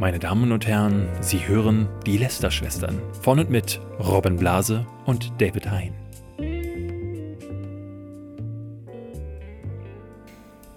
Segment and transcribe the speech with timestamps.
[0.00, 5.70] Meine Damen und Herren, Sie hören die Lester-Schwestern von und mit Robin Blase und David
[5.70, 5.92] Hein.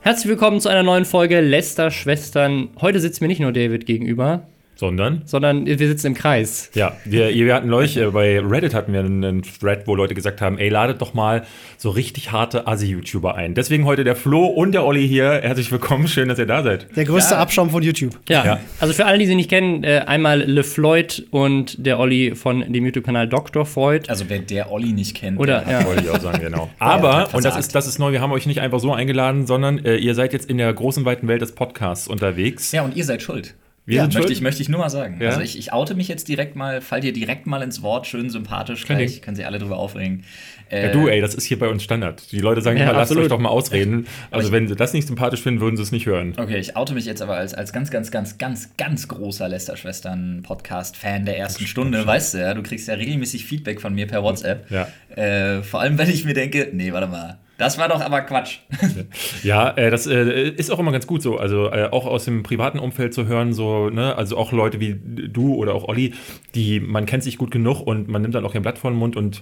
[0.02, 2.72] Herzlich willkommen zu einer neuen Folge Lester Schwestern.
[2.82, 4.46] Heute sitzt mir nicht nur David gegenüber,
[4.76, 5.22] Sondern?
[5.26, 6.70] sondern wir sitzen im Kreis.
[6.74, 10.14] Ja, wir, wir hatten neulich, äh, bei Reddit hatten wir einen, einen Thread, wo Leute
[10.16, 11.44] gesagt haben, ey, ladet doch mal
[11.78, 13.54] so richtig harte Assi-YouTuber ein.
[13.54, 15.40] Deswegen heute der Flo und der Olli hier.
[15.44, 16.88] Herzlich willkommen, schön, dass ihr da seid.
[16.96, 18.18] Der größte Abschaum von YouTube.
[18.30, 18.60] Ja, Ja.
[18.80, 22.86] also für alle, die sie nicht kennen, äh, einmal LeFloid und der Olli von dem
[22.86, 23.66] YouTube-Kanal Dr.
[23.66, 24.10] Freud.
[24.10, 25.86] Also wer der Olli nicht kennt, Oder, der ja.
[25.86, 26.70] Wollte ich auch sagen, genau.
[26.80, 29.84] Aber, und das ist, das ist neu, wir haben euch nicht einfach so eingeladen, sondern
[29.86, 32.72] äh, ihr seid jetzt in der großen, weiten Welt des Podcasts unterwegs.
[32.72, 33.54] Ja, und ihr seid schuld.
[33.86, 35.18] Wir ja, möchte ich, möchte ich nur mal sagen.
[35.20, 35.30] Ja?
[35.32, 38.30] Also ich, ich oute mich jetzt direkt mal, fall dir direkt mal ins Wort, schön
[38.30, 40.24] sympathisch, Kein gleich können sie alle drüber aufregen.
[40.72, 42.32] Ja, Äh, du, ey, das ist hier bei uns Standard.
[42.32, 44.08] Die Leute sagen Ja, immer, lasst euch doch mal ausreden.
[44.32, 46.34] Also, ich- wenn sie das nicht sympathisch finden, würden sie es nicht hören.
[46.38, 51.26] Okay, ich oute mich jetzt aber als, als ganz, ganz, ganz, ganz, ganz großer Lester-Schwestern-Podcast-Fan
[51.26, 52.06] der ersten Stunde.
[52.06, 54.70] Weißt du ja, du kriegst ja regelmäßig Feedback von mir per WhatsApp.
[54.72, 54.88] Ja.
[55.16, 58.60] Äh, vor allem, wenn ich mir denke, nee, warte mal, das war doch aber Quatsch.
[59.44, 61.38] Ja, äh, das äh, ist auch immer ganz gut so.
[61.38, 65.00] Also äh, auch aus dem privaten Umfeld zu hören, so, ne, also auch Leute wie
[65.04, 66.14] du oder auch Olli,
[66.56, 68.98] die man kennt sich gut genug und man nimmt dann auch kein Blatt vor den
[68.98, 69.42] Mund und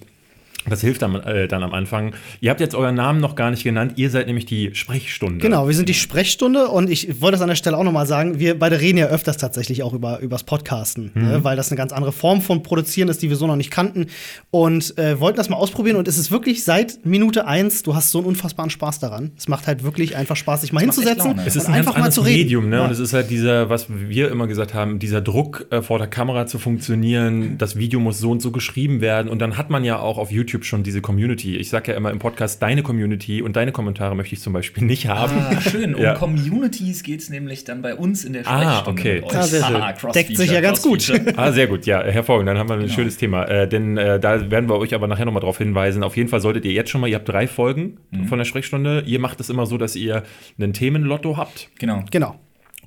[0.69, 2.13] das hilft dann, äh, dann am Anfang.
[2.39, 3.93] Ihr habt jetzt euren Namen noch gar nicht genannt.
[3.95, 5.39] Ihr seid nämlich die Sprechstunde.
[5.39, 8.39] Genau, wir sind die Sprechstunde und ich wollte das an der Stelle auch nochmal sagen,
[8.39, 11.91] wir beide reden ja öfters tatsächlich auch über übers Podcasten, ne, weil das eine ganz
[11.91, 14.07] andere Form von Produzieren ist, die wir so noch nicht kannten
[14.51, 18.11] und äh, wollten das mal ausprobieren und es ist wirklich seit Minute eins, du hast
[18.11, 19.31] so einen unfassbaren Spaß daran.
[19.37, 21.43] Es macht halt wirklich einfach Spaß, sich mal echt hinzusetzen Laune.
[21.45, 22.37] Es ist und ein ganz einfach mal zu reden.
[22.37, 22.77] Medium, ne?
[22.77, 22.85] Ja.
[22.85, 26.07] Und es ist halt dieser, was wir immer gesagt haben, dieser Druck äh, vor der
[26.07, 27.57] Kamera zu funktionieren.
[27.57, 29.29] Das Video muss so und so geschrieben werden.
[29.29, 31.55] Und dann hat man ja auch auf YouTube schon diese Community.
[31.57, 34.83] Ich sag ja immer im Podcast deine Community und deine Kommentare möchte ich zum Beispiel
[34.83, 35.33] nicht haben.
[35.37, 35.95] Ah, schön.
[35.95, 36.13] Um Ja.
[36.15, 39.01] Communities geht es nämlich dann bei uns in der Ah, Sprechstunde.
[39.01, 39.15] okay.
[39.15, 39.35] mit euch.
[39.37, 39.75] Ah, sehr schön.
[39.75, 41.11] Cross-Feature, Deckt sich ja ganz gut.
[41.37, 42.49] Ah, sehr gut, ja, hervorragend.
[42.49, 42.93] Dann haben wir ein Genau.
[42.93, 43.45] schönes Thema.
[43.45, 46.03] Äh, denn äh, da werden wir euch aber nachher nochmal darauf hinweisen.
[46.03, 48.25] Auf jeden Fall solltet ihr jetzt schon mal, ihr habt drei Folgen Mhm.
[48.25, 49.03] von der Sprechstunde.
[49.05, 50.23] Ihr macht es immer so, dass ihr
[50.59, 52.03] einen Themenlotto habt Genau.
[52.11, 52.35] Genau.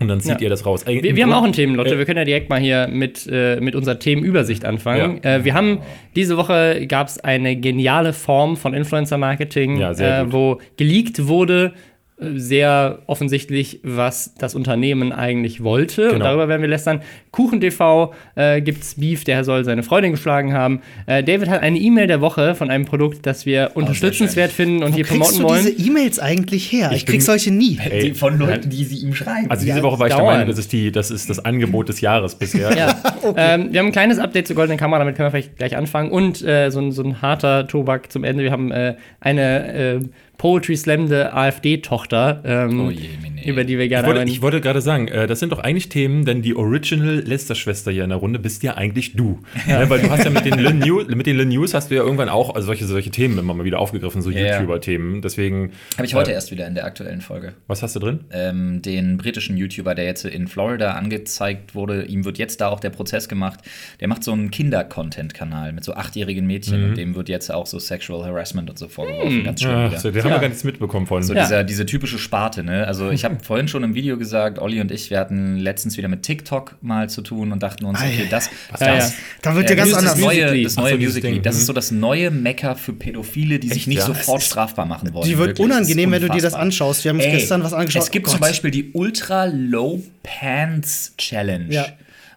[0.00, 0.44] Und dann zieht Ja.
[0.44, 0.82] ihr das raus.
[0.84, 1.94] Äh, Wir, wir haben auch ein Themenlotto.
[1.94, 5.22] Äh, wir können ja direkt mal hier mit, äh, mit unserer Themenübersicht anfangen.
[5.22, 5.78] Äh, wir haben
[6.16, 11.72] diese Woche gab es eine geniale Form von Influencer-Marketing, Ja, äh, wo geleakt wurde,
[12.17, 16.05] sehr offensichtlich, was das Unternehmen eigentlich wollte.
[16.07, 16.27] Und Genau.
[16.27, 17.01] darüber werden wir lästern.
[17.33, 20.81] KuchenTV äh, gibt's Beef, der soll seine Freundin geschlagen haben.
[21.07, 24.93] Äh, David hat eine E-Mail der Woche von einem Produkt, das wir unterstützenswert finden und
[24.93, 25.67] Wo hier kriegst promoten du wollen.
[25.77, 26.93] diese E-Mails eigentlich her?
[26.93, 27.79] Ich, krieg bin- solche nie.
[27.83, 29.51] Ey, die von Leuten, die sie ihm schreiben.
[29.51, 30.25] Also diese Ja, Woche war ich der.
[30.25, 32.77] Meinung, das ist, die, das ist das Angebot des Jahres bisher.
[32.77, 32.97] Ja.
[33.37, 36.13] ähm, wir haben ein kleines Update zur goldenen Kamera, damit können wir vielleicht gleich anfangen.
[36.13, 38.45] Und äh, so, ein, so ein harter Tobak zum Ende.
[38.45, 39.95] Wir haben äh, eine
[40.39, 43.09] Poetry Slammende AfD-Tochter, ähm, Oh je,
[43.45, 45.59] über die wir Ich gerne wollte, einmal- ich wollte gerade sagen, äh, das sind doch
[45.59, 49.41] eigentlich Themen, denn die Original Lester-Schwester hier in der Runde bist ja eigentlich du.
[49.69, 49.89] Ja.
[49.91, 52.03] weil du hast ja mit den Lin News, mit den Lin News hast du ja
[52.03, 54.55] irgendwann auch also solche, solche Themen immer mal wieder aufgegriffen, so Ja, ja.
[54.61, 55.22] YouTuber-Themen.
[55.22, 55.72] Deswegen.
[55.97, 57.55] Habe ich heute äh, erst wieder in der aktuellen Folge.
[57.66, 58.21] Was hast du drin?
[58.33, 62.81] Ähm, den britischen YouTuber, der jetzt in Florida angezeigt wurde, ihm wird jetzt da auch
[62.81, 63.61] der Prozess gemacht.
[64.01, 66.89] Der macht so einen Kinder-Content-Kanal mit so achtjährigen Mädchen Mhm.
[66.91, 69.45] und dem wird jetzt auch so Sexual Harassment und so vorgeworfen.
[69.45, 69.71] Ganz schön.
[69.75, 70.39] Ach, so, haben Ja.
[70.39, 71.23] gar nichts mitbekommen von.
[71.23, 71.43] So Ja.
[71.43, 72.87] dieser, diese typische Sparte, ne?
[72.87, 76.09] Also ich habe vorhin schon im Video gesagt, Olli und ich, wir hatten letztens wieder
[76.09, 79.15] mit TikTok mal zu tun und dachten uns, okay, das, Ja, das, ja.
[79.43, 80.19] Da wird ja äh, ganz das anders.
[80.19, 81.43] neue, das Ach so, neue dieses Musical.ly.
[81.43, 81.61] Das mhm.
[81.61, 84.07] ist so das neue Mecker für Pädophile, die sich Echt, nicht ja?
[84.07, 85.27] sofort strafbar machen wollen.
[85.29, 87.05] Die wird Wirklich, unangenehm, das wenn du dir das anschaust.
[87.05, 88.03] Wir haben uns Ey, gestern was angeschaut.
[88.03, 88.41] Es gibt Oh zum.
[88.41, 91.87] Beispiel die Ultra Low Pants Challenge, Ja.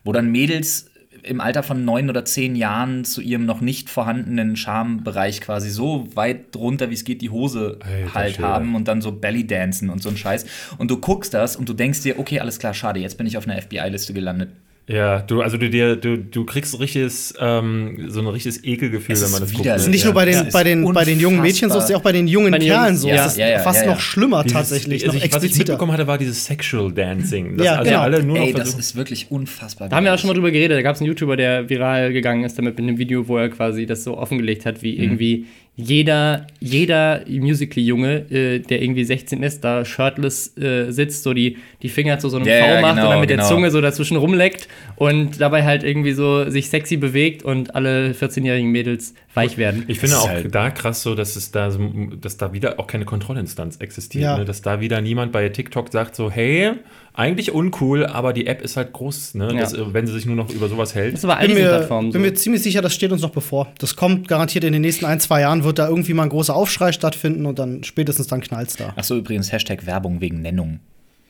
[0.03, 0.85] wo dann Mädels
[1.23, 6.07] im Alter von neun oder zehn Jahren zu ihrem noch nicht vorhandenen Schambereich quasi so
[6.15, 8.47] weit runter, wie es geht, die Hose Alter halt Schwede.
[8.47, 10.45] haben und dann so Belly dancen und so ein Scheiß.
[10.77, 13.37] Und du guckst das und du denkst dir, okay, alles klar, schade, jetzt bin ich
[13.37, 14.49] auf einer FBI-Liste gelandet.
[14.89, 19.11] Ja, du, also du dir, du, du kriegst so richtiges, ähm, so ein richtiges Ekelgefühl,
[19.13, 19.65] Es wenn ist man das guckt.
[19.65, 19.91] Das ist ne?
[19.91, 20.05] nicht Ja.
[20.07, 22.01] nur bei den, bei ist den, bei den jungen Mädchen so, es ist ja auch
[22.01, 23.09] bei den jungen Bei den Kerlen so.
[23.09, 23.91] ja, es ist ja, ja, fast ja, ja.
[23.91, 27.57] noch schlimmer Dieses- tatsächlich, also noch ich, was ich mitbekommen hatte, war dieses Sexual Dancing.
[27.57, 28.01] Das Ja, also genau.
[28.01, 29.89] alle nur Ey, das ist wirklich unfassbar.
[29.89, 30.77] Da haben wir auch schon mal drüber geredet.
[30.77, 33.49] Da gab es einen YouTuber, der viral gegangen ist damit mit einem Video, wo er
[33.49, 34.81] quasi das so offengelegt hat, Mhm.
[34.83, 35.45] wie irgendwie
[35.79, 41.89] jeder, jeder Musical.ly-Junge, äh, der irgendwie 16 ist, da shirtless äh, sitzt, so die, die
[41.89, 43.43] Finger zu so einem Ja, V ja, macht genau, und dann mit genau.
[43.43, 48.13] der Zunge so dazwischen rumleckt und dabei halt irgendwie so sich sexy bewegt und alle
[48.13, 49.83] 14-jährigen Mädels weich werden.
[49.87, 51.79] Ich finde auch halt- da krass so, dass es da so,
[52.19, 54.23] dass da wieder auch keine Kontrollinstanz existiert.
[54.23, 54.37] Ja.
[54.39, 54.45] Ne?
[54.45, 56.71] Dass da wieder niemand bei TikTok sagt so, hey,
[57.17, 59.51] eigentlich uncool, aber die App ist halt groß, ne?
[59.51, 59.61] Ja.
[59.61, 61.13] Das, äh, wenn sie sich nur noch über sowas hält.
[61.13, 62.27] Das ist aber all bin mir, Plattformen bin so.
[62.27, 63.67] mir ziemlich sicher, das steht uns noch bevor.
[63.79, 66.55] Das kommt garantiert in den nächsten ein, zwei Jahren, wird da irgendwie mal ein großer
[66.55, 68.93] Aufschrei stattfinden und dann spätestens dann knallt's da.
[68.95, 70.79] Ach so, übrigens Hashtag Werbung wegen Nennung.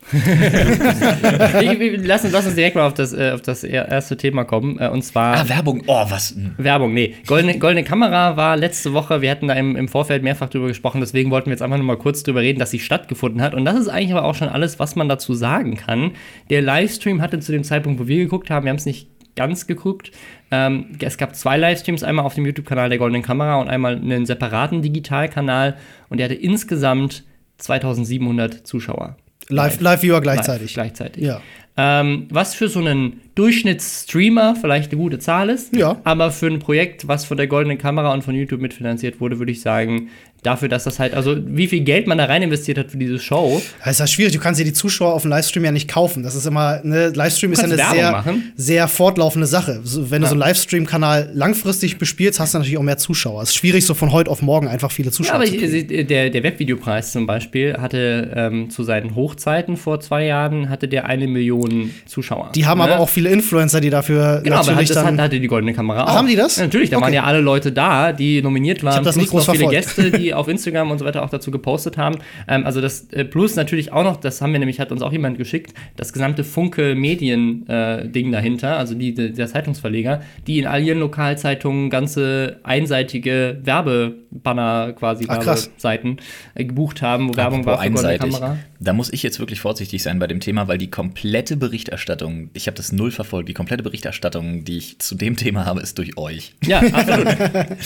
[0.13, 4.45] ich, ich, lass, uns, lass uns direkt mal auf das, äh, auf das erste Thema
[4.45, 4.79] kommen.
[4.79, 5.35] Äh, und zwar.
[5.35, 5.83] Ah, Werbung.
[5.87, 6.33] Oh, was?
[6.57, 7.15] Werbung, nee.
[7.25, 11.01] Goldene, Goldene Kamera war letzte Woche, wir hatten da im, im Vorfeld mehrfach drüber gesprochen,
[11.01, 13.53] deswegen wollten wir jetzt einfach nur mal kurz drüber reden, dass sie stattgefunden hat.
[13.53, 16.11] Und das ist eigentlich aber auch schon alles, was man dazu sagen kann.
[16.49, 19.67] Der Livestream hatte zu dem Zeitpunkt, wo wir geguckt haben, wir haben es nicht ganz
[19.67, 20.11] geguckt.
[20.51, 24.25] Ähm, es gab zwei Livestreams, einmal auf dem YouTube-Kanal der Goldenen Kamera und einmal einen
[24.25, 25.77] separaten Digitalkanal.
[26.09, 27.23] Und der hatte insgesamt
[27.59, 29.15] 2700 Zuschauer.
[29.49, 30.75] Live-Viewer gleichzeitig.
[30.75, 31.23] Live, gleichzeitig.
[31.23, 31.41] Ja.
[31.79, 35.75] Ähm, was für so einen Durchschnittsstreamer vielleicht eine gute Zahl ist.
[35.75, 36.01] Ja.
[36.03, 39.51] Aber für ein Projekt, was von der Goldenen Kamera und von YouTube mitfinanziert wurde, würde
[39.51, 40.09] ich sagen,
[40.43, 43.19] dafür, dass das halt, also wie viel Geld man da rein investiert hat für diese
[43.19, 43.61] Show.
[43.83, 46.23] Das ist ja schwierig, du kannst dir die Zuschauer auf dem Livestream ja nicht kaufen.
[46.23, 48.53] Das ist immer, ne, Livestream ist ja eine Werbung sehr, machen.
[48.55, 49.81] sehr fortlaufende Sache.
[49.83, 50.29] Wenn du Ja.
[50.29, 53.41] so einen Livestream-Kanal langfristig bespielst, hast du natürlich auch mehr Zuschauer.
[53.41, 55.87] Es ist schwierig, so von heute auf morgen einfach viele Ja, Zuschauer aber zu ich,
[56.07, 61.05] der, der Webvideopreis zum Beispiel hatte ähm, zu seinen Hochzeiten vor zwei Jahren hatte der
[61.05, 62.51] eine Million Zuschauer.
[62.55, 62.83] Die haben Ne?
[62.83, 65.15] aber auch viele Influencer, die dafür Genau, aber natürlich das dann.
[65.17, 66.09] hat, hatte die Goldene Kamera auch.
[66.15, 66.57] Haben die das?
[66.57, 67.05] Ja, natürlich, da Okay.
[67.05, 68.95] waren ja alle Leute da, die nominiert waren.
[68.95, 69.95] hab das nicht groß noch viele verfolgt.
[69.95, 72.17] Gäste, die auf Instagram und so weiter auch dazu gepostet haben.
[72.47, 75.11] Ähm, also das äh, plus natürlich auch noch, das haben wir nämlich, hat uns auch
[75.11, 80.83] jemand geschickt, das gesamte Funke Medien-Ding dahinter, also die, die, der Zeitungsverleger, die in all
[80.83, 85.45] ihren Lokalzeitungen ganze einseitige Werbebanner quasi, Ach.
[85.45, 86.17] Werbeseiten
[86.55, 88.33] äh, gebucht haben, wo Werbung Apropos war für Goldene einseitig.
[88.33, 88.57] Kamera.
[88.79, 92.67] Da muss ich jetzt wirklich vorsichtig sein bei dem Thema, weil die komplette Berichterstattung, ich
[92.67, 96.17] habe das null verfolgt, die komplette Berichterstattung, die ich zu dem Thema habe, ist durch
[96.17, 96.53] euch.
[96.65, 97.27] Ja, absolut.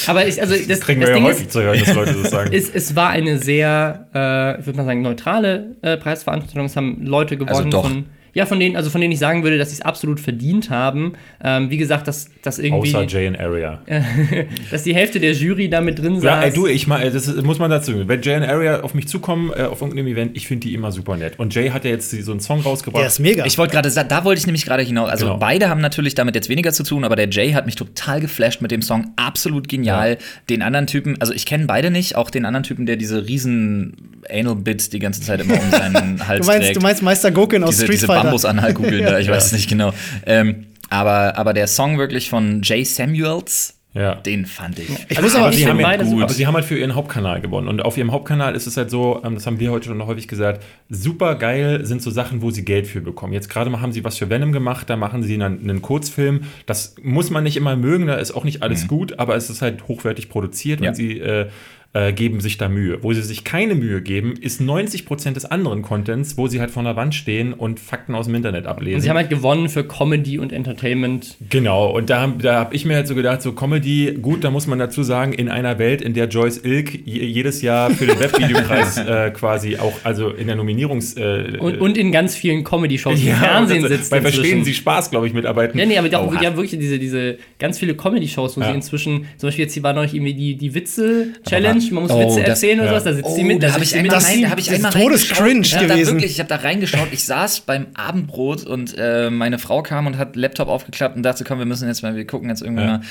[0.07, 2.13] Aber ich, also das, Kriegen das wir ja Ding häufig ist, zu hören, dass Leute
[2.21, 2.51] das sagen.
[2.53, 6.65] es, es war eine sehr, äh, ich würde mal sagen, neutrale äh, Preisveranstaltung.
[6.65, 7.83] Es haben Leute gewonnen Also doch.
[7.83, 8.05] von.
[8.33, 11.13] Ja, von denen, also von denen ich sagen würde, dass sie es absolut verdient haben.
[11.43, 13.81] Ähm, wie gesagt, dass, dass irgendwie, Außer Jay and Area.
[14.71, 16.23] dass die Hälfte der Jury da mit drin saß.
[16.23, 18.07] Ja, ey, du, ich mal, das ist, muss man dazu.
[18.07, 20.91] Wenn Jay and Area auf mich zukommen, äh, auf irgendeinem Event, ich finde die immer
[20.91, 21.37] super nett.
[21.39, 23.01] Und Jay hat ja jetzt so einen Song rausgebracht.
[23.01, 23.45] Der ist mega.
[23.45, 25.09] Ich wollte gerade sagen, da wollte ich nämlich gerade hinaus.
[25.09, 25.37] Also Genau.
[25.37, 28.61] beide haben natürlich damit jetzt weniger zu tun, aber der Jay hat mich total geflasht
[28.61, 29.11] mit dem Song.
[29.17, 30.17] Absolut genial.
[30.49, 33.95] Den anderen Typen, also ich kenne beide nicht, auch den anderen Typen, der diese riesen
[34.29, 36.77] Anal-Bits die ganze Zeit immer um seinen Hals du, meinst, trägt.
[36.77, 38.20] du meinst Meister Gokin aus diese, Street diese Fighter.
[38.23, 39.93] Bambus-Analkugeln da, ich weiß es nicht genau.
[40.25, 44.15] Ähm, aber, aber der Song wirklich von Jay Samuels, Ja.
[44.15, 44.89] den fand ich.
[45.09, 46.23] Ich Also muss aber, sie haben, beide super.
[46.23, 47.67] aber sie haben halt für ihren Hauptkanal gewonnen.
[47.69, 50.27] Und auf ihrem Hauptkanal ist es halt so, ähm, das haben wir heute schon häufig
[50.27, 53.31] gesagt, super geil sind so Sachen, wo sie Geld für bekommen.
[53.33, 56.41] Jetzt gerade mal haben sie was für Venom gemacht, da machen sie einen, einen Kurzfilm.
[56.65, 59.61] Das muss man nicht immer mögen, da ist auch nicht alles gut, aber es ist
[59.61, 60.89] halt hochwertig produziert Ja.
[60.89, 61.47] und sie äh,
[61.93, 62.99] äh, geben sich da Mühe.
[63.01, 66.83] Wo sie sich keine Mühe geben, ist 90% des anderen Contents, wo sie halt vor
[66.83, 68.95] der Wand stehen und Fakten aus dem Internet ablesen.
[68.95, 71.35] Und sie haben halt gewonnen für Comedy und Entertainment.
[71.49, 74.67] Genau, und da, da habe ich mir halt so gedacht, so Comedy, gut, da muss
[74.67, 78.17] man dazu sagen, in einer Welt, in der Joyce Ilk je- jedes Jahr für den
[78.19, 81.15] Webvideopreis äh, quasi auch, also in der Nominierungs...
[81.17, 84.11] Äh, Und, und in ganz vielen Comedy-Shows im ja, Fernsehen und das- sitzt.
[84.11, 84.63] Bei Verstehen.
[84.63, 85.77] Sie Spaß, glaube ich, mitarbeiten.
[85.77, 88.67] Ja, nee, aber die auch, haben wirklich diese, diese ganz viele Comedy-Shows, wo Ja.
[88.69, 92.19] sie inzwischen, zum Beispiel jetzt hier war neulich irgendwie die, die Witze-Challenge, man muss Oh,
[92.19, 92.99] Witze das- erzählen oder ja.
[92.99, 94.59] sois, da sitzt sie Oh, mit, da da habe ich einmal Das rein, da habe
[94.59, 94.91] ich ist einmal.
[94.91, 96.13] Ich hab da gewesen.
[96.15, 97.07] wirklich, ich habe da reingeschaut.
[97.11, 101.43] Ich saß beim Abendbrot und äh, meine Frau kam und hat Laptop aufgeklappt und dachte,
[101.43, 102.87] komm, wir müssen jetzt mal, wir gucken jetzt irgendwie Ja.
[102.97, 103.01] mal.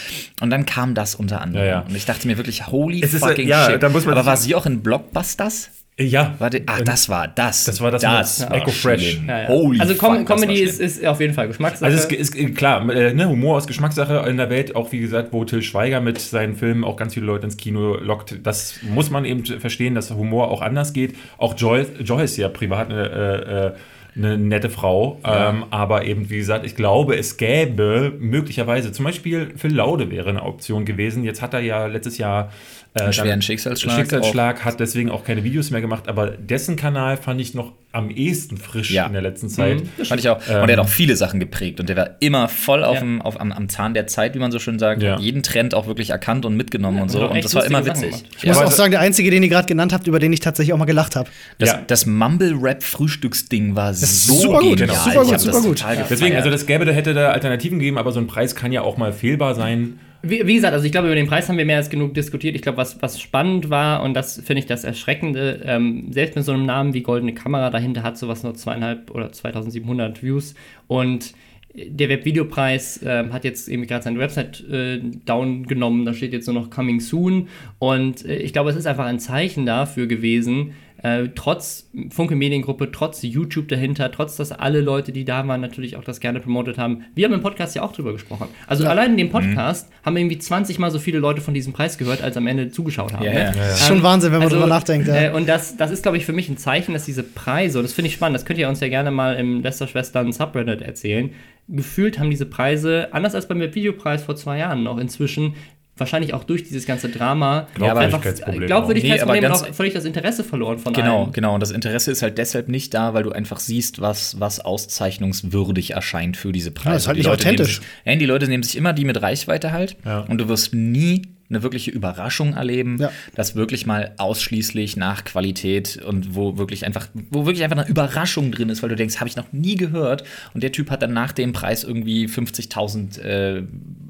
[0.41, 1.65] Und dann kam das unter anderem.
[1.67, 1.81] Ja, ja.
[1.89, 3.83] Und ich dachte mir wirklich, holy Es ist, fucking ja, shit.
[3.83, 5.71] da muss man Aber war sie auch in Blockbusters?
[6.01, 6.35] Ja.
[6.39, 7.65] Warte, ach, das war das.
[7.65, 9.21] Das war das das mit war Echo Fresh.
[9.27, 9.49] Ja, ja.
[9.49, 11.85] Holy also Com fuck, Comedy ist, ist auf jeden Fall Geschmackssache.
[11.85, 15.33] Also es ist klar, äh, ne, Humor ist Geschmackssache in der Welt, auch wie gesagt,
[15.33, 18.35] wo Till Schweiger mit seinen Filmen auch ganz viele Leute ins Kino lockt.
[18.43, 21.15] Das muss man eben verstehen, dass Humor auch anders geht.
[21.39, 23.73] Auch Joy, Joy ist ja privat eine, äh, äh,
[24.17, 29.53] eine nette Frau, ähm, aber eben wie gesagt, ich glaube, es gäbe möglicherweise, zum Beispiel
[29.57, 31.23] Phil Laude wäre eine Option gewesen.
[31.23, 32.51] Jetzt hat er ja letztes Jahr
[32.93, 37.41] Einen schweren Schicksalsschlag Schicksalsschlag hat deswegen auch keine Videos mehr gemacht, aber dessen Kanal fand
[37.41, 39.07] ich noch am ehesten frisch Ja.
[39.07, 39.83] in der letzten Zeit.
[40.05, 40.39] Fand ich auch.
[40.39, 43.01] und er hat auch viele Sachen geprägt und der war immer voll auf Ja.
[43.01, 45.03] dem, auf, am, am Zahn der Zeit, wie man so schön sagt.
[45.03, 45.13] Ja.
[45.15, 47.29] Hat jeden Trend auch wirklich erkannt und mitgenommen und so.
[47.31, 48.13] Und das war immer witzig.
[48.39, 50.73] Ich muss auch sagen, der einzige, den ihr gerade genannt habt, über den ich tatsächlich
[50.73, 51.29] auch mal gelacht habe.
[51.59, 51.83] Das, Ja.
[51.87, 54.89] das Mumble-Rap-Frühstücksding war so super gut, genial.
[54.89, 54.95] genau.
[55.05, 55.85] super gut, super das gut.
[56.11, 58.83] Deswegen, also das gäbe, da hätte da Alternativen gegeben, aber so ein Preis kann ja
[58.83, 59.99] auch mal fehlbar sein.
[60.23, 62.55] Wie, wie gesagt, also ich glaube, über den Preis haben wir mehr als genug diskutiert.
[62.55, 66.45] Ich glaube, was, was spannend war, und das finde ich das Erschreckende, ähm, selbst mit
[66.45, 70.55] so einem Namen wie Goldene Kamera dahinter hat sowas nur zweieinhalb oder 2700 Views.
[70.87, 71.33] Und
[71.75, 76.05] der Webvideopreis ähm, hat jetzt irgendwie gerade seine Website äh, down genommen.
[76.05, 77.49] Da steht jetzt nur noch Coming Soon.
[77.79, 82.93] Und äh, ich glaube, es ist einfach ein Zeichen dafür gewesen, äh, trotz Funke Mediengruppe,
[82.93, 86.79] trotz YouTube dahinter, trotz dass alle Leute, die da waren, natürlich auch das gerne promotet
[86.79, 87.05] haben.
[87.15, 88.49] Wir haben im Podcast ja auch drüber gesprochen.
[88.67, 89.95] Also allein in dem Podcast Mhm.
[90.07, 93.13] haben irgendwie 20 mal so viele Leute von diesem Preis gehört, als am Ende zugeschaut
[93.13, 93.25] haben.
[93.25, 93.39] Ja, ne?
[93.39, 93.45] ja.
[93.45, 93.57] Ja, ja.
[93.57, 95.09] Das ist schon Wahnsinn, wenn man drüber nachdenkt.
[95.09, 95.15] Ja.
[95.15, 97.85] Äh, und das, das ist, glaube ich, für mich ein Zeichen, dass diese Preise, und
[97.85, 101.31] das finde ich spannend, das könnt ihr uns ja gerne mal im Lester-Schwestern Subreddit erzählen,
[101.69, 105.55] gefühlt haben diese Preise, anders als beim Videopreis vor zwei Jahren noch inzwischen,
[106.01, 110.79] wahrscheinlich auch durch dieses ganze Drama, Glaubwürdigkeitsproblem Glaubwürdigkeitsproblem Nee, aber auch völlig das Interesse verloren
[110.79, 111.33] von Genau, allen.
[111.33, 111.55] genau.
[111.55, 115.93] Und das Interesse ist halt deshalb nicht da, weil du einfach siehst, was, was auszeichnungswürdig
[115.93, 116.91] erscheint für diese Preise.
[116.91, 117.81] Ja, ist halt die nicht Leute nehmen authentisch.
[118.05, 119.97] Sich, die Leute nehmen sich immer die mit Reichweite halt.
[120.05, 120.21] Ja.
[120.21, 123.11] Und du wirst nie eine wirkliche Überraschung erleben, Ja.
[123.35, 128.53] das wirklich mal ausschließlich nach Qualität und wo wirklich einfach, wo wirklich einfach eine Überraschung
[128.53, 130.25] drin ist, weil du denkst, habe ich noch nie gehört.
[130.55, 133.63] Und der Typ hat dann nach dem Preis irgendwie 50.000 äh,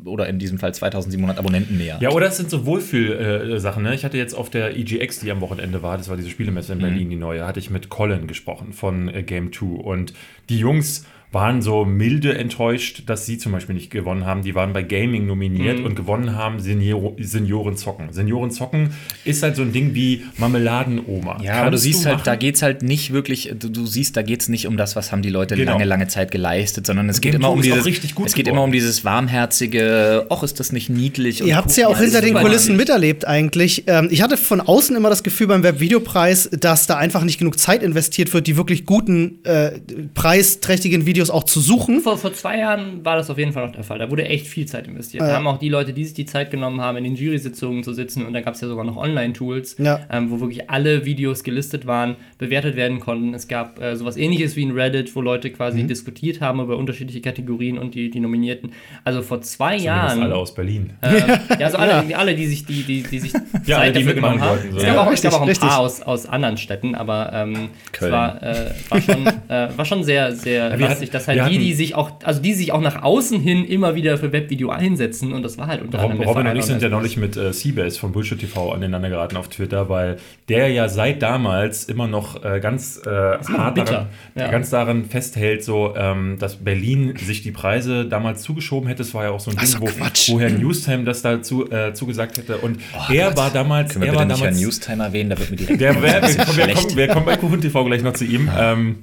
[0.05, 1.99] oder in diesem Fall 2.700 Abonnenten mehr.
[2.01, 3.83] Ja, oder es sind so Wohlfühl-Sachen.
[3.83, 3.95] Ne?
[3.95, 6.79] Ich hatte jetzt auf der EGX, die am Wochenende war, das war diese Spielemesse in
[6.81, 9.67] Berlin, die neue, hatte ich mit Colin gesprochen von äh, Game 2.
[9.67, 10.13] Und
[10.49, 14.43] die Jungs waren so milde enttäuscht, dass sie zum Beispiel nicht gewonnen haben.
[14.43, 18.13] Die waren bei Gaming nominiert und gewonnen haben Senior Senioren zocken.
[18.13, 18.95] Senioren zocken
[19.25, 21.41] ist halt so ein Ding wie Marmeladenoma.
[21.43, 22.25] Ja, aber du Kannst siehst halt, machen?
[22.25, 25.23] da geht's halt nicht wirklich, du, du siehst, da geht's nicht um das, was haben
[25.23, 25.73] die Leute Genau.
[25.73, 28.57] lange, lange Zeit geleistet, sondern es geht immer um dieses, richtig gut es geht geworden.
[28.59, 31.45] immer um dieses warmherzige, ach, ist das nicht niedlich?
[31.45, 33.85] Ihr habt es ja auch hinter den Kulissen miterlebt eigentlich.
[33.87, 37.59] Ähm, ich hatte von außen immer das Gefühl beim Webvideopreis, dass da einfach nicht genug
[37.59, 39.73] Zeit investiert wird, die wirklich guten, äh,
[40.15, 42.01] preisträchtigen Videos auch zu suchen.
[42.01, 43.99] Vor, vor zwei Jahren war das auf jeden Fall noch der Fall.
[43.99, 45.23] Da wurde echt viel Zeit investiert.
[45.23, 45.29] Ja.
[45.29, 47.93] Da haben auch die Leute, die sich die Zeit genommen haben, in den Jury-Sitzungen zu
[47.93, 48.25] sitzen.
[48.25, 50.01] Und da gab es ja sogar noch Online-Tools, Ja.
[50.11, 53.35] ähm, wo wirklich alle Videos gelistet waren, bewertet werden konnten.
[53.35, 55.53] Es gab äh, sowas ähnliches wie ein Reddit, wo Leute Mhm.
[55.55, 58.73] quasi diskutiert haben über unterschiedliche Kategorien und die, die Nominierten.
[59.05, 60.23] Also vor zwei Zumindest Jahren.
[60.23, 60.91] alle aus Berlin.
[61.03, 61.23] Ähm,
[61.59, 63.33] ja, also alle, alle, die sich, die, die, die sich
[63.67, 64.51] Ja, alle, Zeit die dafür genommen haben.
[64.51, 64.77] wollten, so.
[64.79, 65.69] Es gab Ja, auch, richtig, auch ein richtig.
[65.69, 68.13] paar aus, aus anderen Städten, aber ähm, es Köln.
[68.13, 71.49] war, äh, war, schon, äh, war schon sehr, sehr wir lustig, hatten- dass halt wir
[71.49, 74.71] die, die sich auch, also die sich auch nach außen hin immer wieder für Webvideo
[74.71, 77.17] einsetzen und das war halt unter Robin, anderem der Robin und ich sind ja neulich
[77.17, 80.17] mit äh, Seabase von Bullshit TV aneinander geraten auf Twitter, weil
[80.49, 84.51] der ja seit damals immer noch äh, ganz äh, hart daran, ja.
[84.51, 89.03] ganz daran festhält, so ähm, dass Berlin sich die Preise damals zugeschoben hätte.
[89.03, 90.31] Es war ja auch so ein Ding, so wo, Quatsch.
[90.31, 92.59] wo Herr Newstime das dazu äh, zugesagt hätte.
[92.59, 95.39] Und er war damals, Können wir er bitte war nicht Herrn damals Newstime erwähnen, da
[95.39, 98.25] wird mir direkt der, wer, wir, kommen, wir kommen bei Kuchen TV gleich noch zu
[98.25, 98.49] ihm.
[98.57, 98.99] Ähm,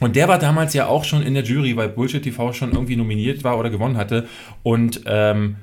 [0.00, 2.96] und der war damals ja auch schon in der Jury, weil Bullshit TV schon irgendwie
[2.96, 4.26] nominiert war oder gewonnen hatte.
[4.62, 5.56] Und ähm,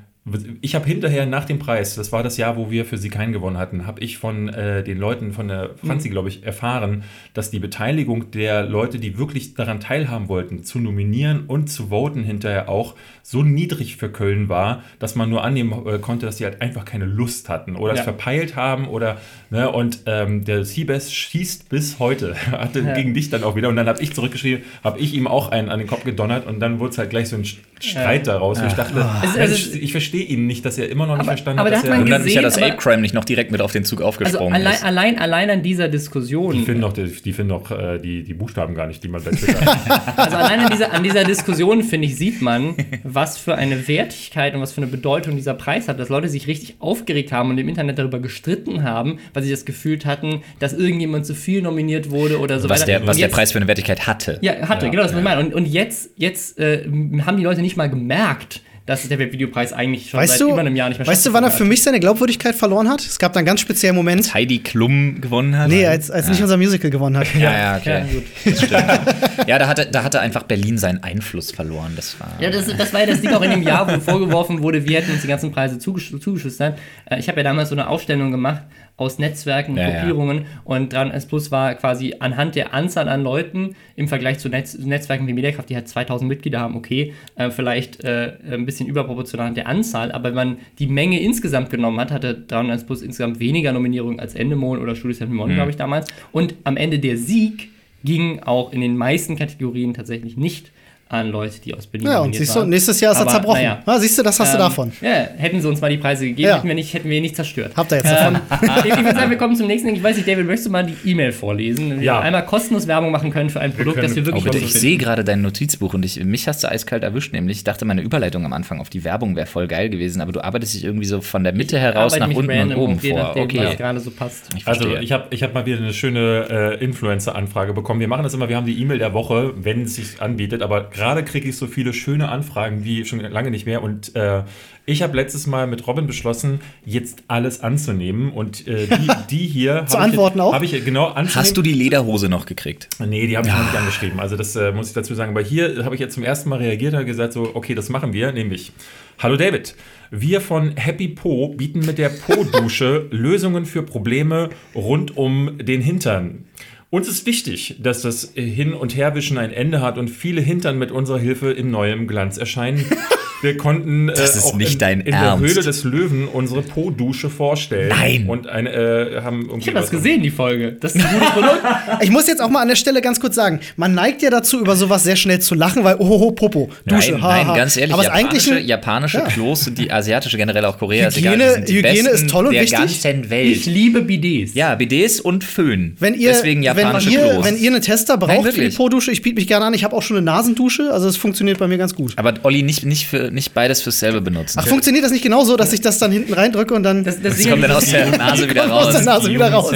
[0.59, 3.31] ich habe hinterher nach dem Preis, das war das Jahr, wo wir für sie keinen
[3.31, 7.03] gewonnen hatten, habe ich von äh, den Leuten von der Franzi, glaube ich, erfahren,
[7.33, 12.25] dass die Beteiligung der Leute, die wirklich daran teilhaben wollten, zu nominieren und zu voten
[12.25, 16.43] hinterher auch so niedrig für Köln war, dass man nur annehmen äh, konnte, dass die
[16.43, 18.03] halt einfach keine Lust hatten oder es Ja.
[18.03, 23.43] verpeilt haben oder ne, und ähm, der Seabass schießt bis heute, hatte gegen dich dann
[23.43, 26.03] auch wieder und dann habe ich zurückgeschrieben, habe ich ihm auch einen an den Kopf
[26.03, 27.45] gedonnert und dann wurde es halt gleich so ein
[27.79, 28.59] Streit daraus.
[28.59, 28.93] Und ich dachte,
[29.35, 31.73] Mensch, ist- ich verstehe ihn nicht, dass er immer noch nicht Aber- verstanden aber hat,
[31.73, 33.51] da dass hat er man Wundert mich ja, dass gesehen, Ape Crime nicht noch direkt
[33.51, 34.83] mit auf den Zug Also aufgesprungen allein, ist.
[34.83, 36.53] allein, allein an dieser Diskussion.
[36.53, 39.31] die finden doch, die, die, finden äh, die, die Buchstaben gar nicht, die man bei
[39.31, 39.57] Twitter
[40.17, 44.55] Also allein an dieser, an dieser Diskussion, finde ich, sieht man, was für eine Wertigkeit
[44.55, 47.57] und was für eine Bedeutung dieser Preis hat, dass Leute sich richtig aufgeregt haben und
[47.59, 52.09] im Internet darüber gestritten haben, weil sie das Gefühl hatten, dass irgendjemand zu viel nominiert
[52.09, 52.85] wurde oder so was weiter.
[52.87, 54.39] der, was Und der jetzt- Preis für eine Wertigkeit hatte.
[54.41, 55.35] Ja, hatte, Ja, genau das, was ich ja.
[55.35, 55.45] meine.
[55.47, 56.85] Und, und jetzt, jetzt äh,
[57.23, 60.61] haben die Leute nicht mal gemerkt, dass der Webvideopreis eigentlich schon Weißt seit du, über
[60.61, 63.01] einem Jahr nicht mehr weißt du, wann er für mich seine Glaubwürdigkeit verloren hat?
[63.01, 64.33] Es gab da einen ganz speziellen Moment.
[64.33, 65.67] Heidi Klum gewonnen hat.
[65.67, 67.27] Nee, als, als nicht unser Musical gewonnen hat.
[67.35, 67.89] Ja, ja, okay.
[67.89, 68.23] Ja, gut.
[68.45, 69.47] Das stimmt.
[69.47, 71.91] ja, da hatte, da hatte einfach Berlin seinen Einfluss verloren.
[71.97, 72.31] Das war.
[72.39, 74.97] Ja, das, das war ja das Ding auch in dem Jahr, wo vorgeworfen wurde, wir
[75.01, 76.79] hätten uns die ganzen Preise zugesch zugeschustert.
[77.09, 78.61] Äh, ich habe ja damals so eine Aufstellung gemacht
[78.97, 79.95] aus Netzwerken, Ja, ja.
[79.99, 84.77] Gruppierungen und 3S Plus war quasi anhand der Anzahl an Leuten im Vergleich zu Netz
[84.77, 89.47] Netzwerken wie Mediakraft, die halt 2000 Mitglieder haben, okay, äh, vielleicht äh, ein bisschen überproportional
[89.47, 93.39] an der Anzahl, aber wenn man die Menge insgesamt genommen hat, hatte 3S Plus insgesamt
[93.39, 95.53] weniger Nominierungen als Endemol oder Studio 7 Mhm.
[95.53, 96.07] glaube ich, damals.
[96.31, 97.69] Und am Ende der Sieg
[98.03, 100.71] ging auch in den meisten Kategorien tatsächlich nicht
[101.09, 102.69] an Leute, die aus Berlin Ja, und siehst du, waren.
[102.69, 103.57] nächstes Jahr ist er zerbrochen.
[103.61, 103.81] naja.
[103.85, 104.91] Ja, siehst du, das hast du Ähm, davon.
[105.01, 106.57] Ja, hätten sie uns mal die Preise gegeben, Ja.
[106.57, 107.71] hätten, wir nicht, hätten wir ihn nicht zerstört.
[107.75, 108.39] Habt ihr jetzt davon?
[108.79, 109.95] ich ich würde sagen, wir kommen zum nächsten Ding.
[109.97, 111.99] Ich weiß nicht, David, möchtest du mal die E-Mail vorlesen?
[111.99, 112.19] Wir Ja.
[112.19, 114.73] einmal kostenlos Werbung machen können für ein Produkt, können- das wir Oh, wirklich bitte, ich
[114.73, 118.01] sehe gerade dein Notizbuch und ich, mich hast du eiskalt erwischt, nämlich ich dachte, meine
[118.01, 121.05] Überleitung am Anfang auf die Werbung wäre voll geil gewesen, aber du arbeitest dich irgendwie
[121.05, 123.17] so von der Mitte heraus Arbeite nach mich unten und oben vor.
[123.17, 124.49] nachdem, was Okay, gerade so passt.
[124.57, 127.99] ich Also ich habe ich hab mal wieder eine schöne äh, Influencer-Anfrage bekommen.
[127.99, 130.89] Wir machen das immer, wir haben die E-Mail der Woche, wenn es sich anbietet, aber
[130.97, 133.83] gerade kriege ich so viele schöne Anfragen wie schon lange nicht mehr.
[133.83, 134.43] Und äh,
[134.85, 138.31] ich habe letztes Mal mit Robin beschlossen, jetzt alles anzunehmen.
[138.31, 139.85] Und äh, die, die hier.
[139.85, 140.53] Zu hab ich antworten jetzt, auch?
[140.53, 141.35] Habe ich genau anzunehmen.
[141.35, 142.89] Hast du die Lederhose noch gekriegt?
[142.99, 144.19] Nee, die habe ich noch nicht angeschrieben.
[144.19, 145.31] Also das äh, muss ich dazu sagen.
[145.31, 148.11] Aber hier habe ich jetzt zum ersten Mal reagiert und gesagt so, okay, das machen
[148.11, 148.71] wir, nämlich.
[149.19, 149.75] Hallo David,
[150.11, 156.45] wir von Happy Po bieten mit der Po-Dusche Lösungen für Probleme rund um den Hintern.
[156.89, 160.89] Uns ist wichtig, dass das Hin- und Herwischen ein Ende hat und viele Hintern mit
[160.91, 162.85] unserer Hilfe in neuem Glanz erscheinen.
[163.41, 165.43] Wir konnten äh, ist nicht in, dein in Ernst.
[165.43, 167.89] der Höhle des Löwen unsere Po-Dusche vorstellen.
[167.89, 168.25] Nein.
[168.27, 170.75] Und eine, äh, haben irgendwie Ich habe das was- gesehen, die Folge.
[170.79, 171.61] Das ist ein gutes Produkt.
[172.01, 174.59] Ich muss jetzt auch mal an der Stelle ganz kurz sagen, man neigt ja dazu,
[174.59, 177.55] über sowas sehr schnell zu lachen, weil ohoho, Popo, Dusche, nein, ha, nein, ha.
[177.55, 179.25] ganz ehrlich, Aber ist eigentlich japanische, ein, japanische Ja.
[179.25, 181.07] Klos sind die asiatische generell auch Korea.
[181.07, 182.77] ist Hygiene- egal, die sind die Hygiene besten ist toll und der wichtig.
[182.79, 183.47] ganzen Welt.
[183.57, 184.53] Ich liebe BDs.
[184.53, 185.95] ja, BDs und Föhn.
[185.99, 187.45] wenn ihr, Deswegen wenn, japanische ihr, Klos.
[187.45, 188.75] wenn ihr eine Tester Nein, braucht für die.
[188.75, 189.73] Po-Dusche, ich biete mich gerne an.
[189.73, 192.13] Ich habe auch schon eine Nasendusche, also es funktioniert bei mir ganz gut.
[192.15, 194.59] aber Olli, nicht, nicht, für, nicht beides fürs selbe benutzen.
[194.61, 197.03] Ach, funktioniert das nicht genauso, dass ich das dann hinten reindrücke und dann.
[197.03, 198.93] Das, das, das kommt dann aus der Nase wieder Kommt aus raus.
[198.93, 199.71] der Nase wieder raus.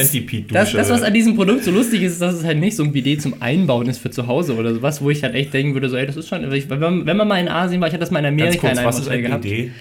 [0.52, 2.84] Das, das, was an diesem Produkt so lustig ist, ist, dass es halt nicht so
[2.84, 5.74] ein Bidet zum Einbauen ist für zu Hause oder sowas, wo ich halt echt denken
[5.74, 7.94] würde, so, ey, das ist schon, wenn man, wenn man mal in Asien war, ich
[7.94, 9.42] hatte das mal in Ganz Amerika kurz, in einem was ist ein gehabt.
[9.44, 9.72] BD?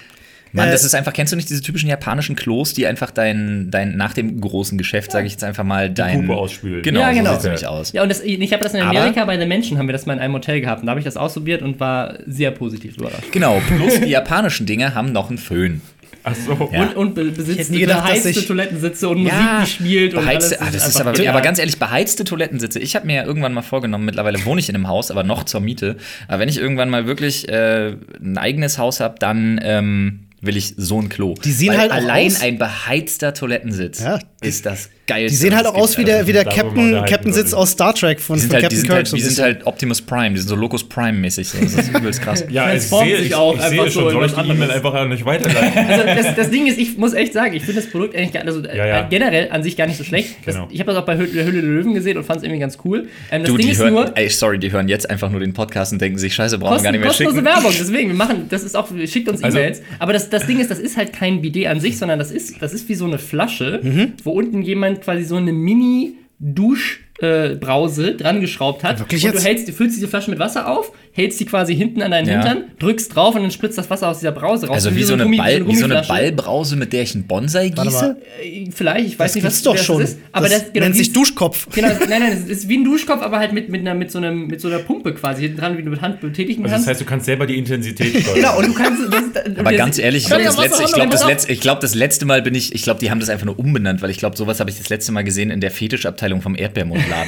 [0.53, 3.69] Mann, Äh, das ist einfach, kennst du nicht diese typischen japanischen Klos, die einfach dein,
[3.71, 6.27] dein nach dem großen Geschäft, sage ich jetzt einfach mal, dein.
[6.27, 6.81] Puppe ausspülen.
[6.81, 7.31] Genau, Ja, so genau.
[7.31, 7.91] sieht's nämlich aus.
[7.93, 10.05] Ja, und das, ich habe das in Aber- Amerika bei den Menschen, haben wir das
[10.05, 10.81] mal in einem Hotel gehabt.
[10.81, 13.31] Und da habe ich das ausprobiert und war sehr positiv überrascht.
[13.31, 15.81] Genau, plus die japanischen Dinge haben noch einen Föhn.
[16.23, 16.69] Ach so.
[16.71, 16.83] Ja.
[16.83, 20.49] Und, und be- besitzt gedacht, beheizte ich- Toilettensitze und Musik, die spielt und alles.
[20.49, 21.33] beheizte, ah, das ist einfach aber, genial.
[21.33, 22.77] aber ganz ehrlich, beheizte Toilettensitze.
[22.79, 25.45] Ich habe mir ja irgendwann mal vorgenommen, mittlerweile wohne ich in einem Haus, aber noch
[25.45, 25.97] zur Miete.
[26.27, 30.73] Aber wenn ich irgendwann mal wirklich äh, ein eigenes Haus habe, dann ähm, will ich
[30.77, 31.35] so ein Klo.
[31.43, 35.29] Die sehen Weil halt allein aus- ein beheizter Toilettensitz Ja, ist das geilste.
[35.31, 38.19] Die sehen halt auch aus wie der, wie der Captain, Captain Sitz aus Star Trek
[38.19, 38.95] von, Die sind von halt, die Captain sind Kirk.
[38.97, 41.49] halt, so die sind halt Optimus Prime, die sind so Locus Prime-mäßig.
[41.49, 41.57] So.
[41.61, 42.45] Das ist übelst krass.
[42.49, 44.49] Ja, ich sehe, sich ich, auch ich einfach sehe so schon, in soll ich die
[44.51, 45.87] E-Mail einfach nicht weiterleiten?
[45.91, 48.43] Also das, das Ding ist, ich muss echt sagen, ich finde das Produkt eigentlich gar,
[48.45, 49.01] also, Ja, ja.
[49.03, 50.35] Generell an sich gar nicht so schlecht.
[50.45, 50.67] Das, Genau.
[50.71, 52.59] Ich habe das auch bei Hü der Hülle der Löwen gesehen und fand es irgendwie
[52.59, 53.07] ganz cool.
[53.31, 55.39] Ähm, das Du, Ding die ist hören, nur, ey, sorry, die hören jetzt einfach nur
[55.39, 57.45] den Podcast und denken sich, scheiße, brauchen wir gar nicht mehr kostenlose schicken.
[57.47, 59.81] Werbung, deswegen, wir machen, das ist auch, schickt uns Also- E-Mails.
[59.99, 62.61] aber das, das Ding ist, das ist halt kein Bidet an sich, sondern das ist,
[62.61, 64.13] das ist wie so eine Flasche, Mhm.
[64.23, 68.99] wo unten jemand quasi so eine Mini-Dusch- äh, Brause dran geschraubt hat.
[68.99, 69.43] Wirklich und jetzt?
[69.43, 72.27] du hältst, du füllst diese Flasche mit Wasser auf, hältst die quasi hinten an deinen
[72.27, 72.33] Ja.
[72.43, 74.75] Hintern, drückst drauf und dann spritzt das Wasser aus dieser Brause raus.
[74.75, 76.01] Also wie so eine, Gummi- Ball, wie so eine.
[76.07, 78.17] Ballbrause, mit der ich einen Bonsai gieße?
[78.43, 80.01] Äh, Vielleicht, ich weiß Das nicht, was doch das schon.
[80.01, 80.17] ist.
[80.31, 81.67] Aber das, das, genau, nennt sich Duschkopf.
[81.73, 84.17] Genau, nein, nein, es ist wie ein Duschkopf, aber halt mit, mit, einer, mit, so,
[84.17, 86.87] einem, mit so einer Pumpe quasi hinten dran, wie du mit Hand betätigen Also kannst.
[86.87, 88.35] das heißt, du kannst selber die Intensität steuern.
[88.35, 89.01] genau, und du kannst.
[89.11, 91.95] Das, Aber ganz ehrlich, ich glaube, das, letzte, ich glaub, das, letzte, ich glaub, das
[91.95, 94.37] letzte Mal bin ich, ich glaube, die haben das einfach nur umbenannt, weil ich glaube,
[94.37, 96.55] sowas habe ich das letzte Mal gesehen in der Fetischabteilung vom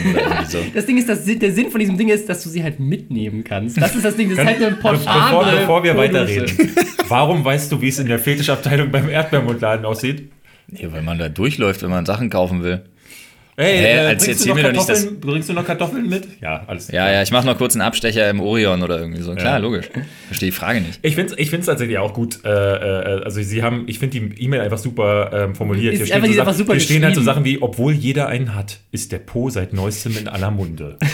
[0.10, 0.58] Oder irgendwie so.
[0.74, 3.44] Das Ding ist, das, der Sinn von diesem Ding ist, dass du sie halt mitnehmen
[3.44, 3.80] kannst.
[3.82, 6.76] Das ist das Ding, das ist halt eine Bevor, portable bevor wir weiterreden,
[7.08, 10.32] warum weißt du, wie es in der Fetischabteilung beim Erdbeermundladen aussieht?
[10.68, 12.84] Nee, weil man da durchläuft, wenn man Sachen kaufen will.
[13.56, 16.28] Hey, Hä, äh, als bringst, du noch mir nicht, Kartoffeln, bringst du noch Kartoffeln mit?
[16.42, 19.36] Ja, alles Ja, ja, ich mache noch kurz einen Abstecher im Orion oder irgendwie so.
[19.36, 19.58] Klar, Ja.
[19.58, 19.90] logisch.
[20.26, 20.98] Verstehe die Frage nicht.
[21.04, 22.40] Ich finde es ich find's tatsächlich auch gut.
[22.44, 25.94] Äh, äh, also, sie haben, ich finde die E-Mail einfach super ähm, formuliert.
[25.94, 27.22] Ist Hier stehen, so, Sachen- super hier stehen halt so.
[27.22, 30.98] Sachen wie: Obwohl jeder einen hat, ist der Po seit neuestem in aller Munde.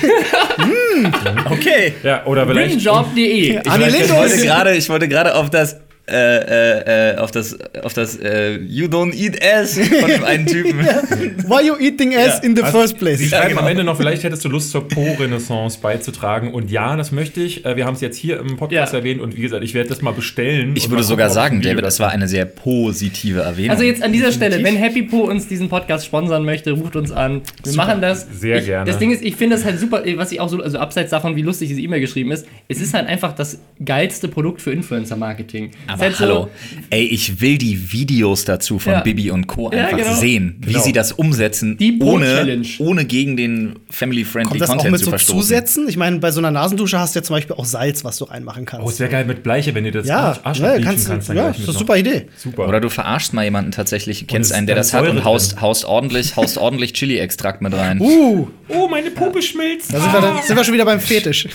[1.49, 1.93] Okay.
[2.04, 2.75] ja, oder vielleicht.
[2.84, 3.60] Greenjob.de.
[3.60, 4.41] Ich wollte Lindos.
[4.41, 5.78] gerade, ich wollte gerade auf das
[6.10, 10.45] äh, äh, äh, auf das auf das äh, You don't eat ass von dem einen
[10.45, 10.80] Typen.
[10.80, 13.19] Why you eating ass in the Also, first place?
[13.19, 13.62] Sie schreiben genau.
[13.62, 16.54] am Ende noch, vielleicht hättest du Lust zur Po-Renaissance beizutragen.
[16.54, 17.65] Und ja, das möchte ich.
[17.65, 19.00] Äh, Wir haben es jetzt hier im Podcast Ja.
[19.00, 20.74] erwähnt und wie gesagt, ich werde das mal bestellen.
[20.76, 23.72] Ich würde sogar sagen, David, das war eine sehr positive Erwähnung.
[23.72, 27.12] Also jetzt an dieser Stelle, wenn Happy Po uns diesen Podcast sponsern möchte, ruft uns
[27.12, 27.41] an.
[27.63, 28.28] Wir machen das.
[28.32, 28.89] Sehr ich, gerne.
[28.89, 31.36] Das Ding ist, ich finde das halt super, was ich auch so, also abseits davon,
[31.36, 35.72] wie lustig diese E-Mail geschrieben ist, es ist halt einfach das geilste Produkt für Influencer-Marketing.
[36.01, 36.49] Aber ist so- hallo,
[36.89, 38.99] ey, ich will die Videos dazu von Ja.
[39.01, 39.71] Bibi und Co.
[39.71, 40.13] Ja, einfach genau.
[40.15, 40.83] sehen, wie Genau.
[40.83, 45.05] sie das umsetzen, Die ohne, ohne gegen den family-friendly Kommt das auch Content mit zu
[45.05, 45.41] so verstoßen.
[45.41, 45.89] Zusätzen?
[45.89, 48.25] Ich meine, bei so einer Nasendusche hast du ja zum Beispiel auch Salz, was du
[48.25, 48.85] reinmachen kannst.
[48.85, 51.29] Oh, es wäre geil mit Bleiche, wenn ihr das ja, Arsch, ne, abliefen kannst, kannst.
[51.29, 52.25] du, dann ja, ist eine super Idee.
[52.38, 52.67] Super.
[52.67, 55.85] Oder du verarschst mal jemanden tatsächlich, kennst einen, der ist das hat und haust, haust
[55.85, 57.99] ordentlich, haust ordentlich Chili-Extrakt mit rein.
[57.99, 59.93] Uh, oh, meine Puppe schmilzt.
[59.93, 61.47] da sind, wir, dann, sind wir schon wieder beim Fetisch.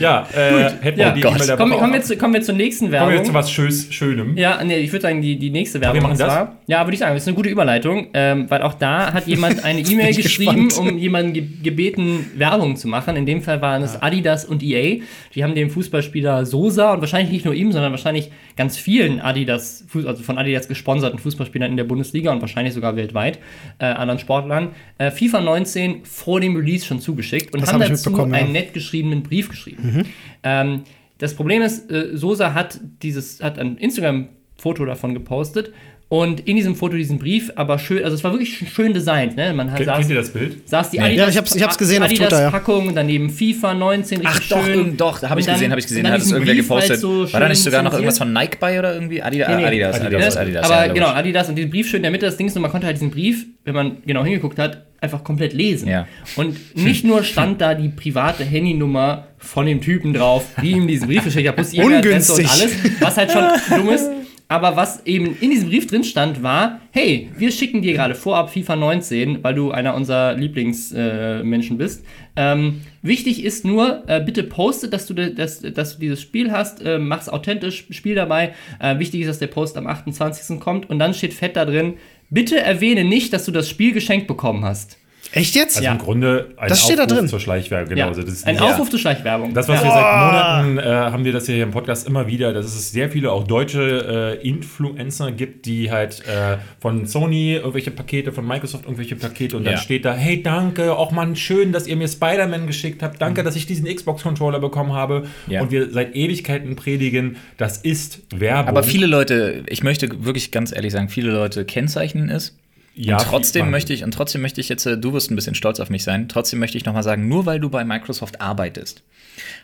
[0.00, 3.08] Ja, äh, hätten wir Ja, die Kommen, wir auch- zu, wir zur nächsten Kommen wir
[3.10, 3.24] Werbung.
[3.24, 4.36] zu was Schös, Schönem.
[4.36, 5.94] Ja, nee, ich würde sagen, die, die nächste Werbung.
[5.94, 8.74] wir machen zwar, Ja, würde ich sagen, das ist eine gute Überleitung, ähm, weil auch
[8.74, 10.92] da hat jemand eine E-Mail geschrieben, gespannt.
[10.92, 13.16] um jemanden ge gebeten, Werbung zu machen.
[13.16, 15.00] In dem Fall waren es Adidas und EA.
[15.34, 19.84] Die haben dem Fußballspieler Sosa und wahrscheinlich nicht nur ihm, sondern wahrscheinlich ganz vielen Adidas,
[19.94, 23.38] also von Adidas gesponserten Fußballspielern in der Bundesliga und wahrscheinlich sogar weltweit,
[23.78, 27.88] äh, anderen Sportlern, äh, FIFA 19 vor dem Release schon zugeschickt und Das haben hab
[27.88, 28.24] dazu ja.
[28.24, 30.06] einen nett geschriebenen Brief geschrieben.
[30.42, 30.82] Ähm,
[31.22, 35.72] das Problem ist, äh, Sosa hat dieses, hat ein Instagram-Foto davon gepostet
[36.08, 39.34] und in diesem Foto diesen Brief, aber schön, also es war wirklich sch- schön designt,
[39.34, 39.54] ne?
[39.54, 40.68] Man hat Kennt, saß, kennt ihr das Bild?
[40.68, 42.50] saß die Ja, Adidas, ich hab's- ich hab's gesehen auf Adidas Twitter, ja.
[42.50, 44.74] Packung, daneben FIFA 19, richtig Ach doch, schön.
[44.74, 46.90] irgend- doch, da habe ich gesehen, habe ich gesehen, hat es irgendwer Brief gepostet.
[46.90, 49.22] halt so War da nicht sogar noch irgendwas von Nike bei oder irgendwie?
[49.22, 49.64] Adida, Nee, nee.
[49.64, 50.36] Adidas, Adidas, Adidas?
[50.36, 50.64] Adidas.
[50.70, 52.70] aber ja, genau, Adidas und diesen Brief schön in der Mitte des Dings und man
[52.70, 55.88] konnte halt diesen Brief, wenn man genau hingeguckt hat, einfach komplett lesen.
[55.88, 56.06] Ja.
[56.36, 61.08] Und nicht nur stand da die private Handynummer von dem Typen drauf, die ihm diesen
[61.08, 62.50] Brief geschickt hat, plus E-Mail-Adresse und Ungünstig.
[62.50, 63.44] alles, was halt schon
[63.78, 64.08] dumm ist.
[64.48, 68.52] Aber was eben in diesem Brief drin stand, war, hey, wir schicken dir gerade vorab
[68.52, 72.04] FIFA 19, weil du einer unserer Lieblingsmenschen äh, bist.
[72.36, 76.82] Ähm, wichtig ist nur, äh, bitte poste, dass du, dass, dass du dieses Spiel hast,
[76.82, 78.52] äh, mach's authentisch, Spiel dabei.
[78.78, 80.60] Äh, wichtig ist, dass der Post am 28.
[80.60, 81.94] kommt und dann steht fett da drin,
[82.28, 84.98] bitte erwähne nicht, dass du das Spiel geschenkt bekommen hast.
[85.32, 85.76] Echt jetzt?
[85.76, 85.92] Also Ja.
[85.92, 87.28] im Grunde ein Das steht da Aufruf drin.
[87.28, 87.88] zur Schleichwerbung.
[87.88, 89.54] Genau, Ja, also das ist ein Aufruf zur Schleichwerbung.
[89.54, 89.84] Das, was ja.
[89.86, 93.10] wir seit Monaten äh, haben wir das hier im Podcast immer wieder, dass es sehr
[93.10, 98.84] viele auch deutsche äh, Influencer gibt, die halt äh, von Sony irgendwelche Pakete, von Microsoft
[98.84, 99.78] irgendwelche Pakete und dann Ja.
[99.80, 103.56] steht da, hey, danke, auch Mann, schön, dass ihr mir Spider-Man geschickt habt, danke, dass
[103.56, 105.62] ich diesen Xbox-Controller bekommen habe Ja.
[105.62, 108.68] und wir seit Ewigkeiten predigen, das ist Werbung.
[108.68, 112.56] Aber viele Leute, ich möchte wirklich ganz ehrlich sagen, viele Leute kennzeichnen es.
[112.94, 115.54] Ja, und trotzdem möchte ich, und trotzdem möchte ich jetzt, äh, du wirst ein bisschen
[115.54, 119.02] stolz auf mich sein, trotzdem möchte ich nochmal sagen, nur weil du bei Microsoft arbeitest,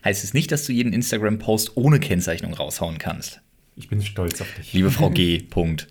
[0.05, 3.41] heißt es nicht, dass du jeden Instagram-Post ohne Kennzeichnung raushauen kannst.
[3.77, 4.73] Ich bin stolz auf dich.
[4.73, 5.39] Liebe Frau G.
[5.51, 5.87] Punkt.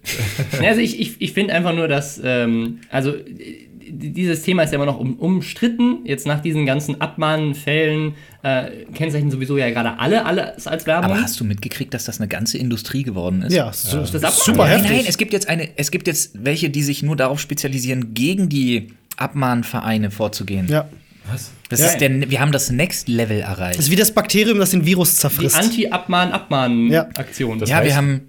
[0.61, 4.75] Also ich, ich, ich finde einfach nur, dass, ähm, also äh, dieses Thema ist ja
[4.75, 5.99] immer noch um, umstritten.
[6.05, 11.11] Jetzt nach diesen ganzen Abmahnfällen äh, kennzeichnen sowieso ja gerade alle alles als Werbung.
[11.11, 13.53] Aber hast du mitgekriegt, dass das eine ganze Industrie geworden ist?
[13.53, 14.33] Ja, su das Abmachen?
[14.45, 14.91] super Nein, heftig.
[14.97, 18.49] nein, es gibt jetzt eine, es gibt jetzt welche, die sich nur darauf spezialisieren, gegen
[18.49, 20.67] die Abmahnvereine vorzugehen.
[20.69, 20.87] ja.
[21.29, 21.51] Was?
[21.67, 21.87] Das Ja.
[21.87, 23.77] ist der, wir haben das Next Level erreicht.
[23.77, 25.57] Das ist wie das Bakterium, das den Virus die zerfrisst.
[25.57, 27.59] Anti-Abmahn-Abmahn-Aktion.
[27.59, 28.21] Das ja, wir haben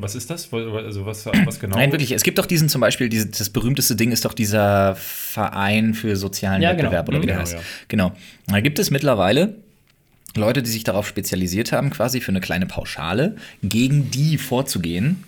[0.00, 0.52] Was ist das?
[0.52, 1.76] Also was, was genau?
[1.76, 2.12] Nein, wirklich.
[2.12, 6.16] Es gibt doch diesen zum Beispiel, diese, das berühmteste Ding ist doch dieser Verein für
[6.16, 6.84] sozialen Ja, genau.
[6.84, 7.40] Wettbewerb oder wie der Mhm.
[7.40, 7.56] heißt.
[7.88, 8.10] Genau, ja.
[8.10, 8.16] Genau.
[8.48, 9.54] Da gibt es mittlerweile
[10.36, 15.22] Leute, die sich darauf spezialisiert haben, quasi für eine kleine Pauschale gegen die vorzugehen.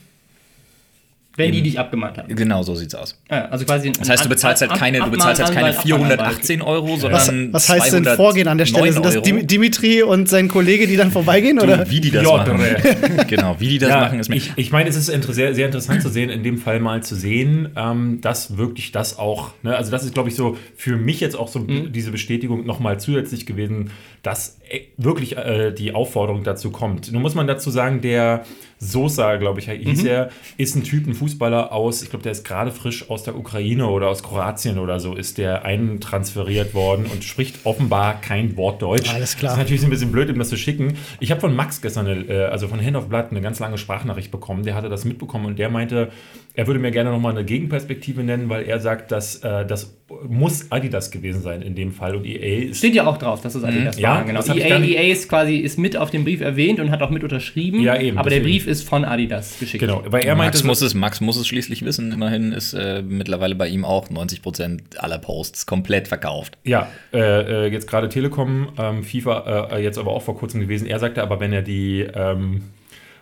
[1.37, 2.35] Wenn die dich abgemahnt haben.
[2.35, 3.20] Genau so sieht's aus.
[3.31, 6.94] Ja, also quasi Das heißt, du bezahlst halt keine, du bezahlst halt keine 418 Euro,
[7.11, 8.92] Was, sondern was heißt denn Vorgehen an der Stelle?
[8.92, 9.40] Sind das 209 Euro.
[9.40, 11.59] Dim Dimitri und sein Kollege, die dann vorbeigehen?
[11.61, 11.79] Oder?
[11.79, 12.55] Du, wie die das Piotr.
[12.55, 13.27] machen.
[13.29, 14.37] genau, wie die das Ja, machen, ist mir.
[14.37, 17.03] ich, ich meine, es ist inter sehr, sehr interessant zu sehen, in dem Fall mal
[17.03, 20.96] zu sehen, ähm, dass wirklich das auch, ne, also das ist, glaube ich, so für
[20.96, 21.92] mich jetzt auch so Mhm.
[21.92, 23.90] diese Bestätigung nochmal zusätzlich gewesen,
[24.22, 24.56] dass
[24.96, 27.12] wirklich äh, die Aufforderung dazu kommt.
[27.12, 28.44] Nun muss man dazu sagen, der
[28.79, 30.07] Sosa, glaube ich, hieß Mhm.
[30.09, 33.35] er, ist ein Typ, ein Fußballer aus, ich glaube, der ist gerade frisch aus der
[33.37, 38.83] Ukraine oder aus Kroatien oder so, ist der eintransferiert worden und spricht offenbar kein Wort
[38.83, 39.09] Deutsch.
[39.14, 39.52] Alles klar.
[39.52, 40.98] Das ist natürlich ein bisschen blöd, ihm das zu schicken.
[41.20, 43.79] Ich habe von Max gestern, eine, äh, also von Hand of Blood, eine ganz lange
[43.79, 44.62] Sprachnachricht bekommen.
[44.64, 46.11] Der hatte das mitbekommen und der meinte,
[46.52, 49.96] er würde mir gerne nochmal eine Gegenperspektive nennen, weil er sagt, dass äh, das
[50.29, 52.79] muss Adidas gewesen sein in dem Fall und EA ist.
[52.79, 54.25] Steht ja auch drauf, dass das Adidas Ja, war.
[54.25, 54.40] Genau.
[54.55, 57.81] EA, EA ist quasi ist mit auf dem Brief erwähnt und hat auch mit unterschrieben.
[57.81, 58.40] Ja, eben, Aber der.
[58.40, 59.81] Brief ist von Adidas geschickt.
[59.81, 62.12] Genau, weil er meinte, Max muss, es, Max muss es schließlich wissen.
[62.12, 66.57] Immerhin ist äh, mittlerweile bei ihm auch 90% aller Posts komplett verkauft.
[66.62, 70.87] Ja, äh, äh, jetzt gerade Telekom, ähm, FIFA äh, jetzt aber auch vor kurzem gewesen.
[70.87, 72.07] Er sagte aber, wenn er die.
[72.14, 72.62] Ähm,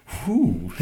[0.06, 0.70] puh,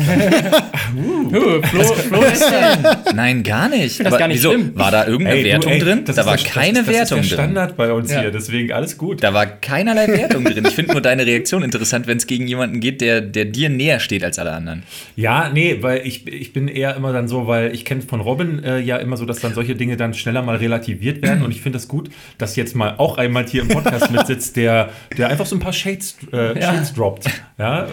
[0.94, 3.02] Huh, Flo, Flo ist da.
[3.14, 4.04] Nein, gar nicht.
[4.04, 4.52] das gar nicht wieso?
[4.52, 4.72] schlimm.
[4.74, 6.04] War da irgendeine ey, du, Wertung ey, drin?
[6.04, 7.44] das Da ist war der- keine das, das Wertung ist der drin.
[7.46, 8.20] Standard bei uns Ja.
[8.20, 9.22] hier, deswegen alles gut.
[9.22, 10.64] Da war keinerlei Wertung drin.
[10.66, 14.00] Ich finde nur deine Reaktion interessant, wenn es gegen jemanden geht, der, der dir näher
[14.00, 14.82] steht als alle anderen.
[15.16, 18.62] Ja, nee, weil ich, ich bin eher immer dann so, weil ich kenne von Robin
[18.64, 21.62] äh, ja immer so, dass dann solche Dinge dann schneller mal relativiert werden und ich
[21.62, 25.46] finde das gut, dass jetzt mal auch einmal hier im Podcast mitsitzt, der, der einfach
[25.46, 26.74] so ein paar Shades, äh, Ja.
[26.74, 27.24] Shades droppt.
[27.58, 27.88] Ja, äh,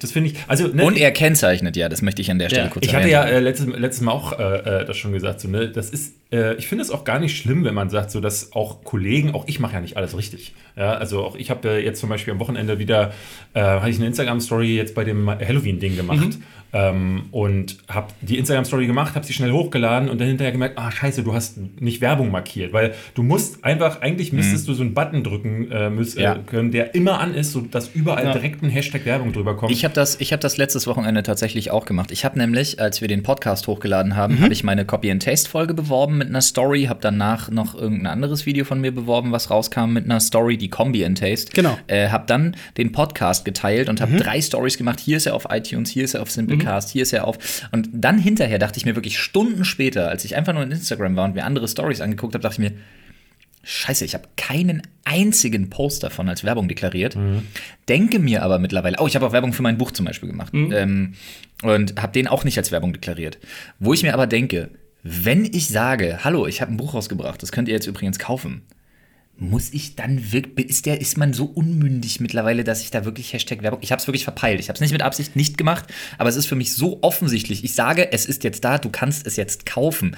[0.00, 2.64] das finde ich, also ne, Und er kennzeichnet ja, das möchte ich an der Stelle
[2.64, 2.70] Ja.
[2.70, 3.36] kurz ich hatte ja erwähnen.
[3.38, 6.54] äh, letztes, letztes Mal auch äh, äh, das schon gesagt, so, ne, das ist äh,
[6.56, 9.44] ich finde es auch gar nicht schlimm, wenn man sagt, so dass auch Kollegen, auch
[9.46, 10.54] ich mache ja nicht alles richtig.
[10.76, 13.12] Ja, also auch ich habe äh, jetzt zum Beispiel am Wochenende wieder,
[13.54, 16.18] äh, hatte ich eine Instagram-Story jetzt bei dem Halloween-Ding gemacht.
[16.20, 16.42] Mhm.
[16.72, 20.90] Ähm, und habe die Instagram-Story gemacht, habe sie schnell hochgeladen und dann hinterher gemerkt, ah
[20.90, 24.92] scheiße, du hast nicht Werbung markiert, weil du musst einfach, eigentlich müsstest du so einen
[24.92, 26.22] Button drücken äh, müssen, Mhm.
[26.24, 26.34] Ja.
[26.34, 28.32] äh, können, der immer an ist, sodass überall Ja.
[28.32, 29.72] direkt ein Hashtag Werbung drüber kommt.
[29.72, 32.10] Ich habe das, ich hab das letztes Wochenende tatsächlich auch gemacht.
[32.10, 34.42] Ich habe nämlich, als wir den Podcast hochgeladen haben, Mhm.
[34.42, 38.78] habe ich meine Copy-and-Taste-Folge beworben mit einer Story, habe danach noch irgendein anderes Video von
[38.80, 41.52] mir beworben, was rauskam mit einer Story, die Combi-and-Taste.
[41.54, 41.72] Genau.
[41.72, 41.76] Mhm.
[41.86, 45.00] Äh, habe dann den Podcast geteilt und habe drei Stories gemacht.
[45.00, 47.38] Hier ist er auf iTunes, hier ist er auf Simplecast, hier ist er auf.
[47.72, 51.16] Und dann hinterher dachte ich mir wirklich Stunden später, als ich einfach nur in Instagram
[51.16, 52.76] war und mir andere Stories angeguckt habe, dachte ich mir,
[53.64, 57.16] Scheiße, ich habe keinen einzigen Post davon als Werbung deklariert.
[57.88, 60.52] Denke mir aber mittlerweile, oh, ich habe auch Werbung für mein Buch zum Beispiel gemacht
[60.54, 61.14] ähm,
[61.62, 63.38] und habe den auch nicht als Werbung deklariert.
[63.78, 64.70] Wo ich mir aber denke,
[65.02, 68.62] wenn ich sage, hallo, ich habe ein Buch rausgebracht, das könnt ihr jetzt übrigens kaufen,
[69.40, 73.32] muss ich dann wirklich, ist, der, ist man so unmündig mittlerweile, dass ich da wirklich
[73.32, 75.84] Hashtag Werbung, ich habe es wirklich verpeilt, ich habe es nicht mit Absicht nicht gemacht,
[76.18, 77.62] aber es ist für mich so offensichtlich.
[77.62, 80.16] Ich sage, es ist jetzt da, du kannst es jetzt kaufen.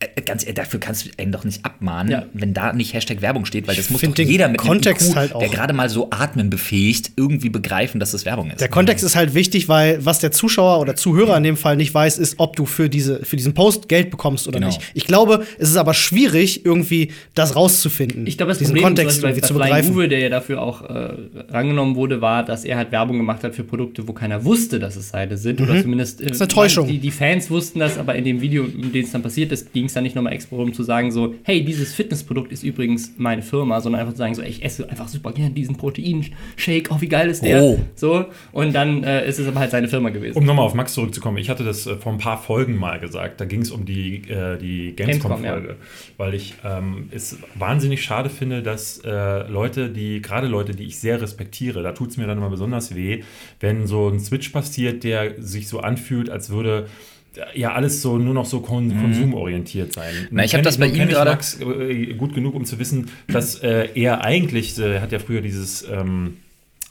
[0.00, 2.26] Äh, ganz ehrlich, dafür kannst du einen doch nicht abmahnen, Ja.
[2.32, 5.16] wenn da nicht Hashtag Werbung steht, weil das muss find doch jeder mit Kontext IQ,
[5.16, 5.40] halt auch.
[5.40, 8.60] der gerade mal so atmen befähigt, irgendwie begreifen, dass das Werbung ist.
[8.62, 11.92] Der Kontext ist halt wichtig, weil was der Zuschauer oder Zuhörer in dem Fall nicht
[11.92, 14.68] weiß, ist, ob du für, diese, für diesen Post Geld bekommst oder Genau.
[14.68, 14.80] nicht.
[14.94, 18.26] Ich glaube, es ist aber schwierig, irgendwie das rauszufinden.
[18.26, 19.94] Ich glaube, das diesen Problem Kontext zum Beispiel irgendwie bei, zu begreifen.
[19.94, 21.08] Uwe, der ja dafür auch äh,
[21.48, 24.96] rangenommen wurde, war, dass er halt Werbung gemacht hat für Produkte, wo keiner wusste, dass
[24.96, 25.60] es seine sind.
[25.60, 26.30] Oder zumindest äh, Mhm.
[26.30, 26.86] ist eine Täuschung.
[26.88, 29.72] Die, die Fans wussten das, aber in dem Video, in dem es dann passiert ist,
[29.72, 33.12] ging es dann nicht nochmal extra darum zu sagen, so, hey, dieses Fitnessprodukt ist übrigens
[33.16, 36.90] meine Firma, sondern einfach zu sagen, so, ey, ich esse einfach super gern diesen Proteinshake,
[36.90, 37.62] oh, wie geil ist der?
[37.62, 37.78] Oh.
[37.94, 40.36] So, und dann äh, ist es aber halt seine Firma gewesen.
[40.36, 43.40] Um nochmal auf Max zurückzukommen, ich hatte das äh, vor ein paar Folgen mal gesagt.
[43.40, 45.76] Da ging es um die, äh, die Gamescom, Gamescom-Folge.
[46.16, 50.98] Weil ich ähm, es wahnsinnig schade finde, dass äh, Leute, die, gerade Leute, die ich
[50.98, 53.22] sehr respektiere, da tut es mir dann immer besonders weh,
[53.60, 56.86] wenn so ein Switch passiert, der sich so anfühlt, als würde
[57.54, 60.14] ja alles so nur noch so kon konsumorientiert sein.
[60.14, 60.28] Mhm.
[60.30, 63.10] Na, ich Nun hab das bei ihm gerade- Max äh, gut genug, um zu wissen,
[63.28, 66.36] dass äh, er eigentlich, äh, hat ja früher dieses ähm,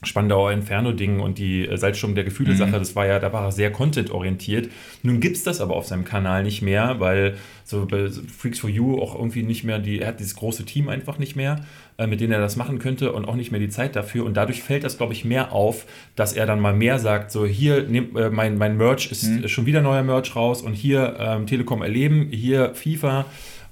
[0.06, 3.72] Spandauer Inferno-Ding und die äh, Salzsturm der Gefühle-Sache, das war ja, da war er sehr
[3.72, 4.70] content-orientiert.
[5.02, 8.70] Nun gibt es das aber auf seinem Kanal nicht mehr, weil so bei Freaks for
[8.70, 11.66] You auch irgendwie nicht mehr, die, er hat dieses große Team einfach nicht mehr,
[11.98, 14.26] äh, mit denen er das machen könnte und auch nicht mehr die Zeit dafür.
[14.26, 15.86] Und dadurch fällt das, glaube ich, mehr auf,
[16.16, 19.48] dass er dann mal mehr sagt, so hier, nehm, äh, mein, mein Merch ist äh,
[19.48, 23.26] schon wieder neuer Merch raus und hier ähm, Telekom erleben, hier FIFA.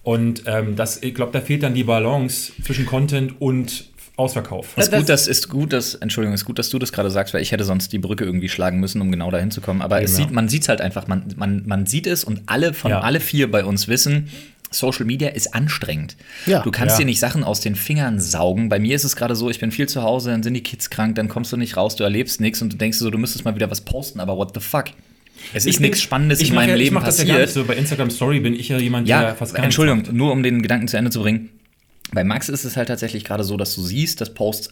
[0.04, 3.91] Und ähm, das, ich glaube, da fehlt dann die Balance zwischen Content und
[4.22, 4.78] Ausverkauf.
[4.78, 7.34] Ist Das- gut, dass, ist gut, dass, Entschuldigung, ist gut, dass du das gerade sagst,
[7.34, 9.82] weil ich hätte sonst die Brücke irgendwie schlagen müssen, um genau dahin zu kommen.
[9.82, 12.42] Aber es Eben, sieht, man sieht es halt einfach, man, man, man sieht es und
[12.46, 13.02] alle von Ja.
[13.02, 14.30] alle vier bei uns wissen,
[14.74, 16.16] Social Media ist anstrengend.
[16.46, 16.62] Ja.
[16.62, 17.00] du kannst Ja.
[17.00, 18.70] dir nicht Sachen aus den Fingern saugen.
[18.70, 20.90] Bei mir ist es gerade so, ich bin viel zu Hause, dann sind die Kids
[20.90, 23.44] krank, dann kommst du nicht raus, du erlebst nichts und du denkst so, du müsstest
[23.44, 24.86] mal wieder was posten, aber what the fuck?
[25.54, 27.34] Es ist bin- nichts Spannendes ich in meinem ja, ich Leben mach das ja gar
[27.40, 27.48] passiert.
[27.48, 27.64] nicht so.
[27.66, 30.62] Bei Instagram Story bin ich ja jemand, Ja, der fast gar Entschuldigung, nur um den
[30.62, 31.50] Gedanken zu Ende zu bringen.
[32.14, 34.70] Bei Max ist es halt tatsächlich gerade so, dass du siehst, dass Posts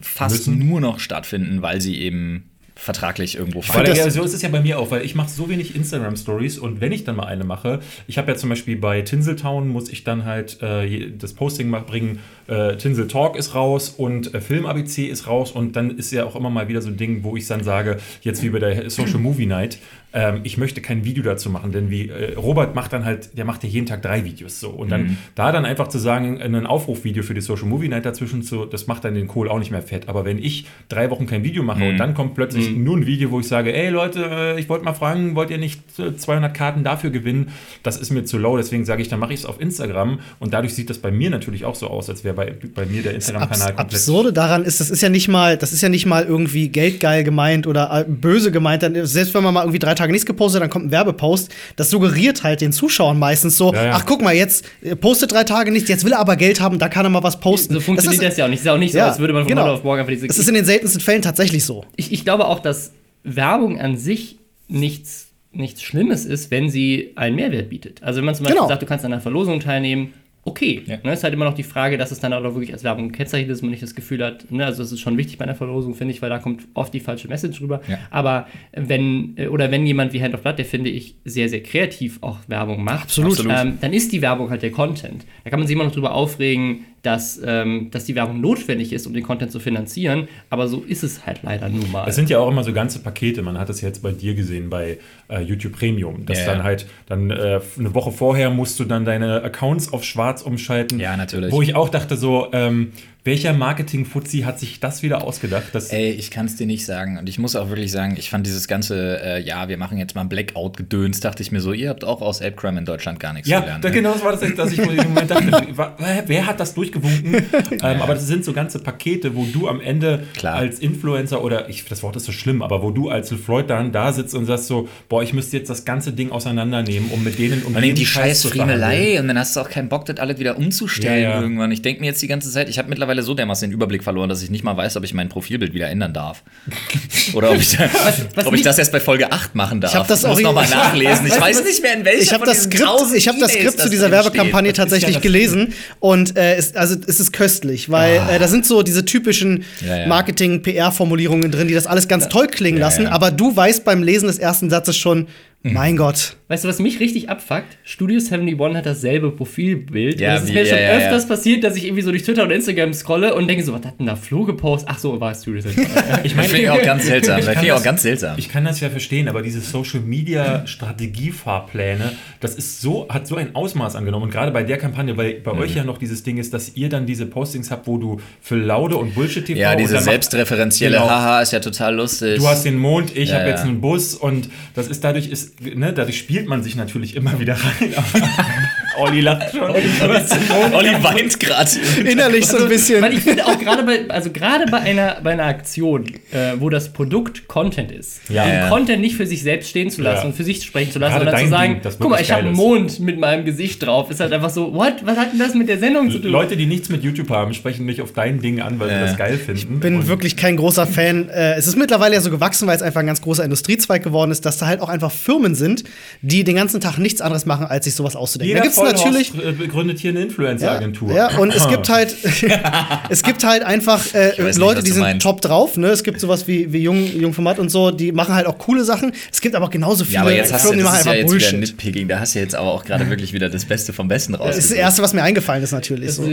[0.00, 0.58] fast Müssen.
[0.58, 3.94] nur noch stattfinden, weil sie eben vertraglich irgendwo fallen.
[3.94, 6.80] ja, so ist es ja bei mir auch, weil ich mache so wenig Instagram-Stories und
[6.80, 10.04] wenn ich dann mal eine mache, ich habe ja zum Beispiel bei Tinseltown, muss ich
[10.04, 14.66] dann halt äh, das Posting mal bringen, äh, Tinsel Talk ist raus und äh, Film
[14.66, 17.36] ABC ist raus und dann ist ja auch immer mal wieder so ein Ding, wo
[17.36, 19.78] ich dann sage, jetzt wie bei der Social Movie Night,
[20.12, 23.44] ähm, ich möchte kein Video dazu machen, denn wie äh, Robert macht dann halt, der
[23.44, 26.66] macht ja jeden Tag drei Videos so und dann da dann einfach zu sagen, ein
[26.66, 29.70] Aufrufvideo für die Social Movie Night dazwischen zu, das macht dann den Kohl auch nicht
[29.70, 32.96] mehr fett, aber wenn ich drei Wochen kein Video mache und dann kommt plötzlich nur
[32.96, 35.80] ein Video, wo ich sage, ey Leute, äh, ich wollte mal fragen, wollt ihr nicht
[35.98, 37.48] äh, 200 Karten dafür gewinnen?
[37.82, 40.52] Das ist mir zu low, deswegen sage ich, dann mache ich es auf Instagram und
[40.52, 43.14] dadurch sieht das bei mir natürlich auch so aus, als wäre bei, bei mir der
[43.14, 43.94] Instagram-Kanal komplett.
[43.94, 47.24] Absurde daran ist, das ist ja nicht mal, das ist ja nicht mal irgendwie geldgeil
[47.24, 48.82] gemeint oder äh, böse gemeint.
[48.82, 51.50] Selbst wenn man mal irgendwie drei Tage nichts gepostet, dann kommt ein Werbepost.
[51.76, 53.92] Das suggeriert halt den Zuschauern meistens so, Ja, ja.
[53.94, 56.78] ach guck mal, jetzt äh, postet drei Tage nichts, jetzt will er aber Geld haben,
[56.78, 57.74] da kann er mal was posten.
[57.74, 58.58] So funktioniert das, ist, ja auch nicht.
[58.58, 59.62] Es ist ja auch nicht so, als würde man von genau.
[59.64, 60.26] heute auf morgen einfach diese.
[60.26, 61.84] Es ist in den seltensten Fällen tatsächlich so.
[61.96, 62.92] ich, ich glaube auch, dass
[63.24, 64.38] Werbung an sich
[64.68, 68.02] nichts, nichts Schlimmes ist, wenn sie einen Mehrwert bietet.
[68.02, 68.68] Also wenn man zum Beispiel Genau.
[68.68, 70.82] sagt, du kannst an einer Verlosung teilnehmen, okay.
[70.86, 70.98] Ja.
[71.02, 73.50] Ne, ist halt immer noch die Frage, dass es dann auch wirklich als Werbung gekennzeichnet
[73.50, 75.94] ist, man nicht das Gefühl hat, ne, also das ist schon wichtig bei einer Verlosung,
[75.94, 77.80] finde ich, weil da kommt oft die falsche Message rüber.
[77.88, 77.98] Ja.
[78.10, 81.62] Aber wenn, äh, oder wenn jemand wie Hand of Blood, der finde ich sehr, sehr
[81.62, 83.38] kreativ auch Werbung macht, Absolut.
[83.48, 85.24] Ähm, dann ist die Werbung halt der Content.
[85.44, 89.06] Da kann man sich immer noch drüber aufregen, dass, ähm, dass die Werbung notwendig ist,
[89.06, 90.28] um den Content zu finanzieren.
[90.50, 92.08] Aber so ist es halt leider nun mal.
[92.08, 93.42] Es sind ja auch immer so ganze Pakete.
[93.42, 96.86] Man hat es jetzt bei dir gesehen bei äh, YouTube Premium, dass Ja, dann halt
[97.06, 101.00] dann äh, eine Woche vorher musst du dann deine Accounts auf Schwarz umschalten.
[101.00, 101.52] Ja, natürlich.
[101.52, 102.92] Wo ich auch dachte so, ähm,
[103.24, 105.66] welcher Marketing-Fuzzi hat sich das wieder ausgedacht?
[105.90, 107.18] Ey, ich kann es dir nicht sagen.
[107.18, 110.16] Und ich muss auch wirklich sagen, ich fand dieses ganze, äh, ja, wir machen jetzt
[110.16, 113.48] mal Blackout-Gedöns, dachte ich mir so, ihr habt auch aus Apecrime in Deutschland gar nichts
[113.48, 113.84] ja, gelernt.
[113.84, 113.94] da, ne?
[113.94, 115.68] genau das war das, dass ich im Moment dachte,
[116.26, 117.34] wer hat das durchgewunken?
[117.70, 120.56] ähm, aber das sind so ganze Pakete, wo du am Ende Klar.
[120.56, 123.92] als Influencer oder, ich, das Wort ist so schlimm, aber wo du als Floyd dann
[123.92, 127.38] da sitzt und sagst so, boah, ich müsste jetzt das ganze Ding auseinandernehmen, um mit
[127.38, 128.46] denen um Und die Scheiß.
[128.46, 131.40] Friemelei und dann hast du auch keinen Bock, das alles wieder umzustellen Ja, ja.
[131.40, 131.70] irgendwann.
[131.70, 134.28] Ich denke mir jetzt die ganze Zeit, ich habe mittlerweile so dermaßen den Überblick verloren,
[134.28, 136.42] dass ich nicht mal weiß, ob ich mein Profilbild wieder ändern darf.
[137.34, 139.92] Oder ob ich, was ob ich das erst bei Folge 8 machen darf.
[139.92, 141.26] Ich hab das muss auch- nochmal nachlesen.
[141.26, 141.64] Ich weiß was?
[141.64, 143.88] nicht mehr, in welcher Ich habe das diesen Skript, 1000 ich hab das Skript zu
[143.90, 144.24] dieser drin steht.
[144.34, 148.66] Werbekampagne tatsächlich das- gelesen und äh, ist, also es ist köstlich, weil äh, da sind
[148.66, 150.06] so diese typischen Ja, ja.
[150.06, 153.10] Marketing-PR-Formulierungen drin, die das alles ganz toll klingen Ja, lassen, ja.
[153.12, 155.26] aber du weißt beim Lesen des ersten Satzes schon.
[155.64, 156.36] Mein Gott.
[156.48, 157.78] Weißt du, was mich richtig abfuckt?
[157.84, 160.20] Studio 71 hat dasselbe Profilbild.
[160.20, 160.98] Ja, es ist mir ja, schon ja, ja.
[160.98, 163.84] öfters passiert, dass ich irgendwie so durch Twitter und Instagram scrolle und denke so, was
[163.86, 164.88] hat denn da Flo gepostet?
[164.92, 165.94] Ach so, war es Studio 71.
[166.24, 167.40] Ich Das finde ich auch ganz seltsam.
[167.40, 168.34] Das ich auch das- ganz seltsam.
[168.38, 173.36] Ich kann das ja verstehen, aber diese Social Media Strategiefahrpläne, das ist so, hat so
[173.36, 174.24] ein Ausmaß angenommen.
[174.24, 175.58] Und gerade bei der Kampagne, weil bei Mhm.
[175.60, 178.56] euch ja noch dieses Ding ist, dass ihr dann diese Postings habt, wo du für
[178.56, 181.08] Laude und Bullshit TV ja, diese macht- selbstreferenzielle Genau.
[181.08, 182.38] Haha ist ja total lustig.
[182.38, 183.70] Du hast den Mond, ich Ja, habe jetzt ja.
[183.70, 187.54] einen Bus und das ist dadurch ist, ne, dadurch spielt man sich natürlich immer wieder
[187.54, 187.94] rein.
[188.98, 189.70] Olli lacht schon.
[189.70, 191.70] Olli weint gerade.
[192.04, 193.02] Innerlich so ein bisschen.
[193.02, 196.68] Weil ich finde auch gerade bei, also gerade bei einer, bei einer Aktion, äh, wo
[196.70, 198.44] das Produkt Content ist, Ja.
[198.44, 198.68] den Ja.
[198.68, 200.26] Content nicht für sich selbst stehen zu lassen Ja.
[200.28, 202.42] und für sich sprechen zu lassen, Gerade sondern zu sagen, Ding, guck mal, ich habe
[202.46, 202.54] einen.
[202.56, 204.10] Mond mit meinem Gesicht drauf.
[204.10, 204.94] Ist halt einfach so, what?
[205.04, 206.30] Was hat denn das mit der Sendung zu tun?
[206.30, 209.16] Leute, die nichts mit YouTube haben, sprechen mich auf dein Ding an, weil sie das
[209.16, 209.80] geil finden.
[209.80, 211.28] bin Und- wirklich kein großer Fan.
[211.28, 214.30] Äh, es ist mittlerweile ja so gewachsen, weil es einfach ein ganz großer Industriezweig geworden
[214.30, 215.84] ist, dass da halt auch einfach Firmen sind,
[216.20, 218.48] die den ganzen Tag nichts anderes machen, als sich sowas auszudenken.
[218.48, 219.62] Jeder da gibt's Vollhorst, natürlich.
[219.62, 221.12] äh, gründet hier eine Influencer-Agentur.
[221.12, 222.14] Ja, und es gibt halt,
[223.08, 225.22] es gibt halt einfach äh, nicht, Leute, die du sind meinst.
[225.22, 225.76] top drauf.
[225.76, 225.88] Ne?
[225.88, 229.12] Es gibt sowas wie, wie Jung, Jungformat und so, die machen halt auch coole Sachen.
[229.30, 231.00] Es gibt aber auch genauso viele Ja, aber jetzt hast du, Firmen, die das machen
[231.00, 231.76] ist ja einfach jetzt wieder Bullshit.
[231.78, 232.08] Nitpicking.
[232.08, 234.48] Da hast du jetzt aber auch gerade wirklich wieder das Beste vom Besten raus.
[234.48, 236.12] Das ist das Erste, was mir eingefallen ist, natürlich.
[236.12, 236.24] So.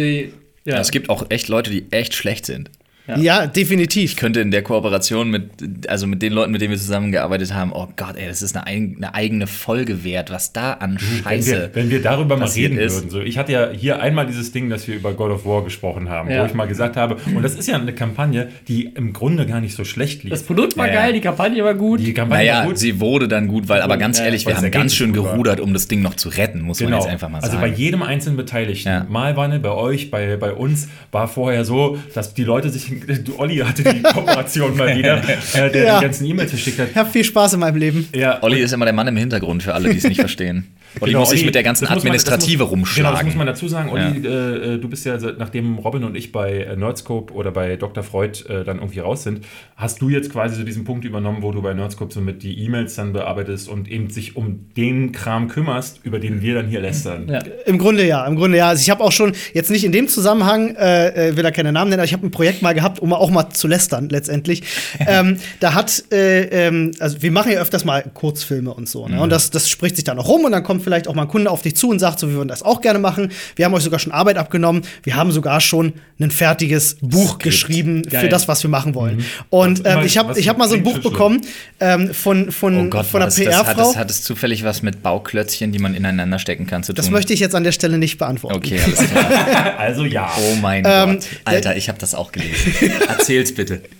[0.65, 0.79] Ja.
[0.79, 2.69] Es gibt auch echt Leute, die echt schlecht sind.
[3.17, 4.15] Ja, definitiv.
[4.15, 7.87] könnte in der Kooperation mit, also mit den Leuten, mit denen wir zusammengearbeitet haben, oh
[7.95, 8.65] Gott, ey, das ist eine,
[8.97, 11.51] eine eigene Folge wert, was da an Wenn Scheiße.
[11.51, 12.95] wir, wenn wir darüber mal reden ist.
[12.95, 13.09] würden.
[13.09, 16.09] So, ich hatte ja hier einmal dieses Ding, dass wir über God of War gesprochen
[16.09, 16.41] haben, Ja.
[16.41, 19.61] wo ich mal gesagt habe, und das ist ja eine Kampagne, die im Grunde gar
[19.61, 20.31] nicht so schlecht lief.
[20.31, 20.99] Das Produkt war Ja, ja.
[21.01, 21.99] geil, die Kampagne war gut.
[22.01, 22.77] die Kampagne naja, war gut.
[22.77, 25.59] sie wurde dann gut, weil, aber ganz Ja, ehrlich, wir weil haben ganz schön gerudert,
[25.59, 27.01] um das Ding noch zu retten, muss man Genau.
[27.01, 27.61] jetzt einfach mal also sagen.
[27.61, 28.87] bei jedem einzelnen Beteiligten.
[28.89, 29.05] Ja.
[29.09, 32.91] Mal war ne, bei euch, bei, bei uns, war vorher so, dass die Leute sich.
[33.23, 35.21] Du, Olli hatte die Kooperation mal wieder,
[35.53, 35.99] äh, der Ja.
[35.99, 36.89] die ganzen E-Mails verschickt hat.
[36.91, 38.07] Ich habe viel Spaß in meinem Leben.
[38.13, 40.67] Ja, Olli ist immer der Mann im Hintergrund für alle, die es nicht verstehen.
[40.99, 43.03] Olli Genau, muss sich Olli, mit der ganzen muss man- Administrative das muss, rumschlagen.
[43.09, 43.89] Genau, das muss man dazu sagen.
[43.89, 47.75] Olli, äh, äh, du bist ja, nachdem Robin und ich bei äh, Nerdscope oder bei
[47.75, 48.03] Dr.
[48.03, 51.51] Freud äh, dann irgendwie raus sind, hast du jetzt quasi so diesen Punkt übernommen, wo
[51.51, 55.47] du bei Nerdscope so mit die E-Mails dann bearbeitest und eben sich um den Kram
[55.47, 57.27] kümmerst, über den wir dann hier lästern.
[57.29, 57.39] Ja.
[57.65, 58.69] Im Grunde ja, im Grunde ja.
[58.69, 61.71] Also ich habe auch schon, jetzt nicht in dem Zusammenhang, äh, äh, will da keine
[61.71, 64.63] Namen nennen, aber ich habe ein Projekt mal gehabt, um auch mal zu lästern letztendlich.
[65.07, 69.21] ähm, da hat, äh, ähm, also wir machen ja öfters mal Kurzfilme und so, ne?
[69.21, 71.27] Und das, das spricht sich dann auch rum und dann kommt vielleicht auch mal ein
[71.27, 73.31] Kunde auf dich zu und sagt, so, wir würden das auch gerne machen.
[73.55, 74.83] Wir haben euch sogar schon Arbeit abgenommen.
[75.03, 78.29] Wir haben sogar schon ein fertiges Buch geschrieben für Geil.
[78.29, 79.23] das, was wir machen wollen.
[79.49, 81.41] Und Was ähm, ich habe ich hab mal so ein Buch bekommen
[81.79, 83.91] ähm, von, von, Oh Gott, von einer das, das, hat, PR-Frau.
[83.91, 86.97] es, hat es zufällig was mit Bauklötzchen, die man ineinander stecken kann, zu tun?
[86.97, 88.57] Das möchte ich jetzt an der Stelle nicht beantworten.
[88.57, 89.75] Okay, alles klar.
[89.79, 90.29] Also ja.
[90.37, 91.27] Oh mein Ähm, Gott.
[91.45, 92.73] Alter, ich habe das auch gelesen.
[93.07, 93.81] Erzähl's bitte.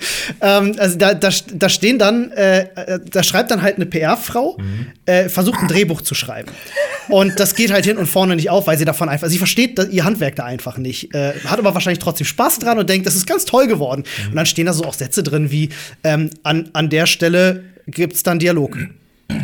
[0.42, 4.58] Ähm, also da, da, da stehen dann, äh, äh, da schreibt dann halt eine PR-Frau,
[5.06, 6.50] äh, versucht ein Drehbuch zu schreiben.
[7.10, 9.80] Und das geht halt hin und vorne nicht auf, weil sie davon einfach, sie versteht
[9.92, 11.14] ihr Handwerk da einfach nicht.
[11.14, 14.04] Äh, hat aber wahrscheinlich trotzdem Spaß dran und denkt, das ist ganz toll geworden.
[14.30, 15.70] Und dann stehen da so auch Sätze drin wie,
[16.04, 18.78] ähm, an, an der Stelle gibt's dann Dialog.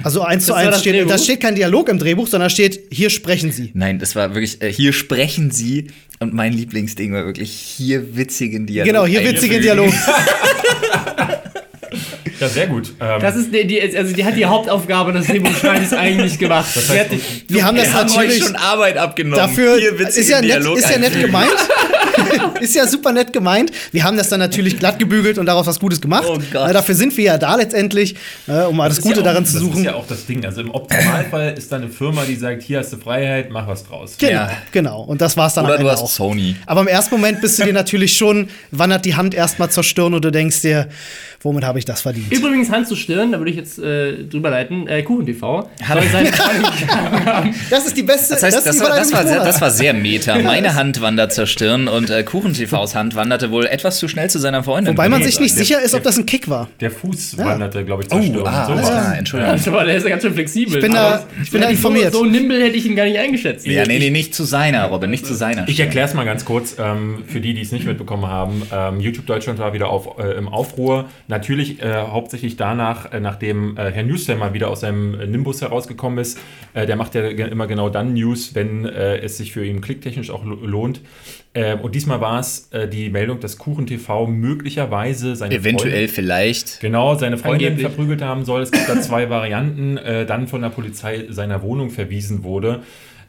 [0.03, 1.11] Also eins zu eins steht, Drehbuch?
[1.11, 3.71] da steht kein Dialog im Drehbuch, sondern steht, hier sprechen sie.
[3.73, 5.87] Nein, das war wirklich, äh, hier sprechen sie.
[6.19, 8.87] Und mein Lieblingsding war wirklich hier witzigen Dialog.
[8.87, 9.93] Genau, hier witzigen Dialog.
[12.45, 12.93] Ja, sehr gut.
[13.01, 16.67] Ähm, Das ist die, die, also die hat die Hauptaufgabe des Drehbuchschreibens eigentlich gemacht.
[16.75, 17.21] heißt, Die hat die,
[17.53, 19.37] Wir haben das Wir haben natürlich euch schon Arbeit abgenommen.
[19.37, 21.49] dafür, ist ja nett, ist ja nett gemeint.
[22.61, 23.71] ist ja super nett gemeint.
[23.91, 26.25] Wir haben das dann natürlich glatt gebügelt und daraus was Gutes gemacht.
[26.27, 26.69] Oh Gott.
[26.69, 28.15] Äh, dafür sind wir ja da letztendlich,
[28.47, 29.77] äh, um das, ist Gute ja auch, daran zu Das suchen.
[29.79, 30.45] ist ja auch das Ding.
[30.45, 33.83] Also im Optimalfall ist da eine Firma, die sagt, hier hast du Freiheit, mach was
[33.85, 34.15] draus.
[34.17, 34.51] Genau, Ja.
[34.71, 35.01] genau.
[35.01, 36.09] Und das war's dann Oder du hast auch.
[36.09, 36.55] Sony.
[36.65, 40.13] Aber im ersten Moment bist du dir natürlich schon, wandert die Hand erstmal zur Stirn
[40.13, 40.89] und du denkst dir,
[41.45, 42.31] womit habe ich das verdient?
[42.31, 44.87] Übrigens, Hand zu Stirn, da würde ich jetzt äh, drüber leiten.
[44.87, 45.03] Äh,
[46.11, 46.31] seine
[47.69, 48.33] Das ist die beste.
[48.33, 50.37] Das heißt, das, die war, das, war sehr, das war sehr meta.
[50.43, 54.39] Meine Hand wandert zur Stirn und äh, KuchenTVs Hand wanderte wohl etwas zu schnell zu
[54.39, 54.93] seiner Freundin.
[54.93, 56.69] Wobei man sich nicht der- sicher ist, ob das ein Kick war.
[56.79, 58.47] Der Fuß wanderte, glaube ich, zur Oh, Stirn.
[58.47, 59.59] ah, So klar, Entschuldigung.
[59.67, 60.75] Aber der ist ja ganz schön flexibel.
[60.75, 62.11] Ich bin da- Aber ich bin da informiert.
[62.13, 63.65] So, so nimble hätte ich ihn gar nicht eingeschätzt.
[63.65, 65.67] Ja, nee, nee, nicht zu seiner, Robin, nicht zu seiner.
[65.67, 68.61] Ich erkläre es mal ganz kurz ähm, für die, die es nicht mitbekommen haben.
[68.73, 71.05] Ähm, YouTube Deutschland war wieder auf, äh, im Aufruhr.
[71.27, 75.61] Natürlich äh, hauptsächlich danach, äh, nachdem äh, Herr Newsam mal wieder aus seinem äh, Nimbus
[75.61, 76.37] herausgekommen ist.
[76.73, 80.29] Äh, der macht ja immer genau dann News, wenn äh, es sich für ihn klicktechnisch
[80.29, 81.01] auch lo- lohnt.
[81.55, 86.09] Ähm, und diesmal war es äh, die Meldung, dass Kuchen TV möglicherweise seine Eventuell Freundin,
[86.09, 86.79] vielleicht.
[86.81, 87.87] Genau, seine Freundin Angeblich.
[87.87, 88.61] verprügelt haben soll.
[88.61, 89.97] Es gibt da zwei Varianten.
[89.97, 92.83] Äh, dann von der Polizei seiner Wohnung verwiesen wurde.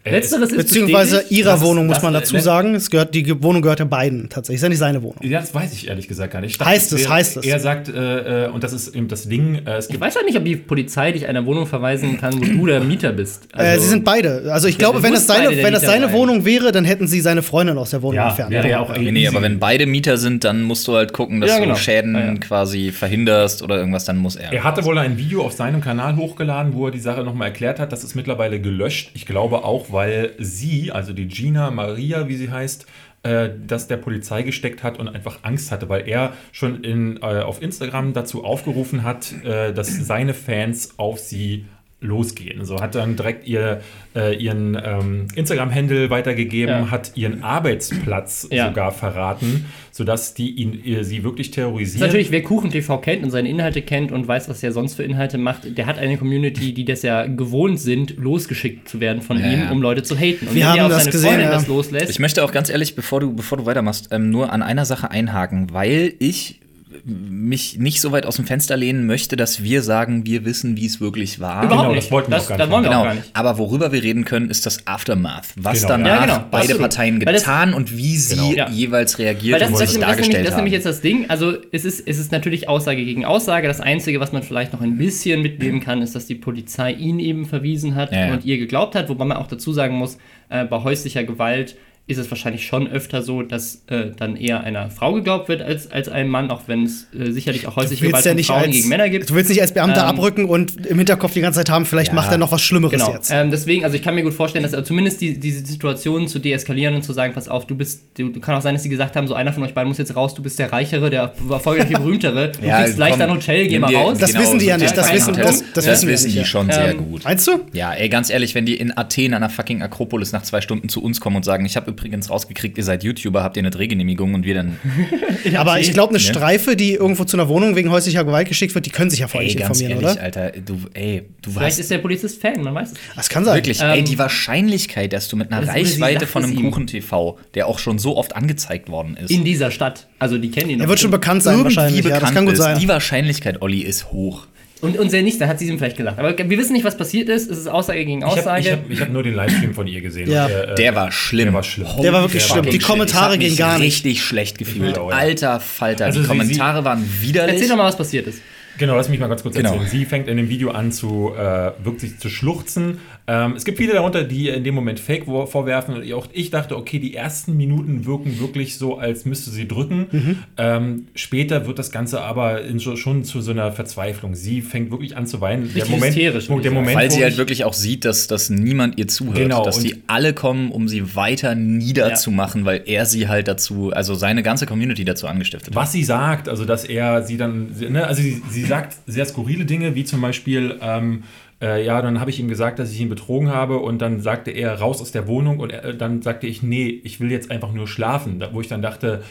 [0.06, 1.38] Äh, Letzteres ist Beziehungsweise bestätigt.
[1.38, 2.74] ihrer Das Wohnung, muss das- man dazu äh, sagen.
[2.74, 4.56] Es gehört, die Wohnung gehört ja beiden tatsächlich.
[4.56, 5.18] Ist ja nicht seine Wohnung.
[5.22, 6.52] Ja, das weiß ich ehrlich gesagt gar nicht.
[6.52, 7.44] Ich dachte, Heißt es, wäre- heißt es.
[7.46, 10.22] Er sagt, äh, äh, und das ist eben das Ding, äh, es Ich weiß ja
[10.22, 13.48] nicht, ob die Polizei dich einer Wohnung verweisen kann, wo du der Mieter bist.
[13.54, 14.52] äh, Also- sie sind beide.
[14.52, 16.14] Also ich glaube, wenn es seine, wenn Mieter seine sein.
[16.14, 18.52] Wohnung wäre, dann hätten sie seine Freundin aus der Wohnung ja, entfernt.
[18.52, 21.40] wäre ja auch Nee, nee, aber wenn beide Mieter sind, dann musst du halt gucken,
[21.40, 21.74] dass Ja, genau.
[21.74, 22.34] du Schäden Ja, ja.
[22.34, 24.52] quasi verhinderst oder irgendwas, dann muss er.
[24.52, 27.80] Er hatte wohl ein Video auf seinem Kanal hochgeladen, wo er die Sache nochmal erklärt
[27.80, 27.90] hat.
[27.92, 29.10] Das ist mittlerweile gelöscht.
[29.14, 29.95] Ich glaube auch, weil
[30.38, 32.86] sie, also die Gina Maria, wie sie heißt,
[33.22, 37.40] äh, das der Polizei gesteckt hat und einfach Angst hatte, weil er schon in, äh,
[37.40, 41.66] auf Instagram dazu aufgerufen hat, äh, dass seine Fans auf sie
[42.00, 42.62] losgehen.
[42.66, 43.80] So hat dann direkt ihr,
[44.14, 46.90] äh, ihren ähm, Instagram-Handle weitergegeben, Ja.
[46.90, 48.68] hat ihren Arbeitsplatz Ja.
[48.68, 51.96] sogar verraten, sodass die ihn, äh, sie wirklich Das terrorisieren.
[52.02, 55.04] ist natürlich, wer KuchenTV kennt und seine Inhalte kennt und weiß, was er sonst für
[55.04, 59.40] Inhalte macht, der hat eine Community, die das ja gewohnt sind, losgeschickt zu werden von
[59.40, 59.70] Ja, ihm, ja.
[59.72, 60.48] um Leute zu haten.
[60.48, 61.52] Und Wir wenn haben er auf das seine gesehen, Freundin ja.
[61.52, 64.62] das loslässt, Ich möchte auch ganz ehrlich, bevor du, bevor du weitermachst, ähm, nur an
[64.62, 66.60] einer Sache einhaken, weil ich
[67.04, 70.86] mich nicht so weit aus dem Fenster lehnen möchte, dass wir sagen, wir wissen, wie
[70.86, 71.64] es wirklich war.
[71.64, 72.04] überhaupt Genau, nicht.
[72.04, 73.30] das wollten wir das, auch gar nicht wollen wir Genau, auch gar nicht.
[73.32, 75.48] aber worüber wir reden können, ist das Aftermath.
[75.56, 76.20] Was Genau, danach ja.
[76.26, 76.80] Genau, beide absolut.
[76.80, 78.52] Parteien Weil das- getan und wie sie Genau.
[78.52, 78.68] Ja.
[78.70, 80.78] jeweils reagiert und das, sich das, ist nämlich, dargestellt das ist nämlich haben.
[80.78, 81.24] jetzt das Ding.
[81.30, 83.68] Also es ist, es ist natürlich Aussage gegen Aussage.
[83.68, 87.18] Das Einzige, was man vielleicht noch ein bisschen mitnehmen kann, ist, dass die Polizei ihn
[87.20, 88.32] eben verwiesen hat Ja, ja.
[88.34, 89.08] und ihr geglaubt hat.
[89.08, 90.18] Wobei man auch dazu sagen muss,
[90.48, 91.76] äh, bei häuslicher Gewalt
[92.08, 95.90] ist es wahrscheinlich schon öfter so, dass äh, dann eher einer Frau geglaubt wird als,
[95.90, 98.62] als einem Mann, auch wenn es äh, sicherlich auch häusliche Gewalt ja von nicht Frauen
[98.62, 99.28] als, gegen Männer gibt.
[99.28, 102.10] du willst nicht als Beamter Ähm, abrücken und im Hinterkopf die ganze Zeit haben, vielleicht
[102.10, 102.14] Ja.
[102.14, 103.12] macht er noch was Schlimmeres Genau.
[103.12, 103.30] jetzt.
[103.32, 106.38] Ähm, deswegen, also ich kann mir gut vorstellen, dass er zumindest die, diese Situation zu
[106.38, 108.88] deeskalieren und zu sagen, pass auf, du bist, du, du kann auch sein, dass sie
[108.88, 111.32] gesagt haben, so einer von euch beiden muss jetzt raus, du bist der Reichere, der
[111.50, 114.18] erfolgreiche Berühmtere, du Ja, kriegst leicht komm, ein Hotel, geh mal raus.
[114.18, 116.70] Das wissen die ja nicht, das wissen- Hotels, das- das wissen wir nicht, die schon
[116.70, 117.24] sehr Ähm, gut.
[117.24, 117.62] Meinst du?
[117.72, 120.88] Ja, ey, ganz ehrlich, wenn die in Athen an der fucking Akropolis nach zwei Stunden
[120.88, 123.70] zu uns kommen und sagen, ich habe übrigens rausgekriegt, ihr seid YouTuber, habt ihr eine
[123.70, 124.78] Drehgenehmigung und wir dann,
[125.56, 126.20] Aber ich glaube, eine Ne?
[126.24, 129.28] Streife, die irgendwo zu einer Wohnung wegen häuslicher Gewalt geschickt wird, die können sich ja
[129.28, 130.24] vorher ey, nicht ganz informieren, ehrlich, oder?
[130.24, 132.94] Alter, du, ey, du Vielleicht weißt ist der Polizist Fan, man weiß es.
[132.94, 133.02] nicht.
[133.16, 133.54] Das kann sein.
[133.56, 136.56] wirklich, Ähm, ey, die Wahrscheinlichkeit, dass du mit einer Reichweite von einem.
[136.56, 140.06] Kuchen-TV, der auch schon so oft angezeigt worden ist, In dieser Stadt.
[140.18, 140.80] Also die kennen ihn.
[140.80, 141.98] Er noch wird schon bekannt sein, wahrscheinlich.
[141.98, 142.78] Ja, bekannt das kann gut ist, sein.
[142.78, 144.46] die Wahrscheinlichkeit, Olli, ist hoch.
[144.82, 146.18] Und, und sehr nicht, dann hat sie es ihm vielleicht gesagt.
[146.18, 147.50] Aber wir wissen nicht, was passiert ist.
[147.50, 148.60] Es ist Aussage gegen Ich habe Aussage.
[148.60, 150.30] ich hab, ich hab nur den Livestream von ihr gesehen.
[150.30, 150.44] Ja.
[150.46, 151.46] Und äh, Der war schlimm.
[151.46, 151.86] Der war schlimm.
[152.02, 152.64] Der war wirklich Der schlimm.
[152.66, 153.86] war Die Kommentare hab gehen mich gar nicht.
[153.86, 154.98] richtig schlecht gefühlt.
[154.98, 155.16] auch, ja.
[155.16, 157.54] Alter Falter, Also die sie- Kommentare waren widerlich.
[157.54, 158.42] Erzähl doch mal, was passiert ist.
[158.78, 159.72] Genau, lass mich mal ganz kurz Genau.
[159.72, 159.88] erzählen.
[159.90, 162.98] Sie fängt in dem Video an zu äh, wirklich zu schluchzen.
[163.28, 165.94] Ähm, es gibt viele darunter, die ihr in dem Moment Fake vor- vorwerfen.
[165.96, 170.06] Und auch ich dachte, okay, die ersten Minuten wirken wirklich so, als müsste sie drücken.
[170.12, 170.36] Mhm.
[170.56, 174.34] Ähm, später wird das Ganze aber in so, schon zu so einer Verzweiflung.
[174.36, 175.72] Sie fängt wirklich an zu weinen.
[175.74, 176.70] Der Moment, hysterisch, der.
[176.70, 179.36] Moment Weil sie halt ich- wirklich auch sieht, dass, dass niemand ihr zuhört.
[179.38, 183.90] Genau, dass und- die alle kommen, um sie weiter niederzumachen, weil er sie halt dazu,
[183.92, 185.82] also seine ganze Community dazu angestiftet hat.
[185.82, 189.64] was sie sagt, also dass er sie dann, ne, also sie, sie sagt sehr skurrile
[189.64, 191.24] Dinge, wie zum Beispiel, ähm,
[191.62, 194.50] äh, ja, dann habe ich ihm gesagt, dass ich ihn betrogen habe und dann sagte
[194.50, 197.72] er raus aus der Wohnung und er, dann sagte ich, nee, ich will jetzt einfach
[197.72, 199.22] nur schlafen, da, wo ich dann dachte,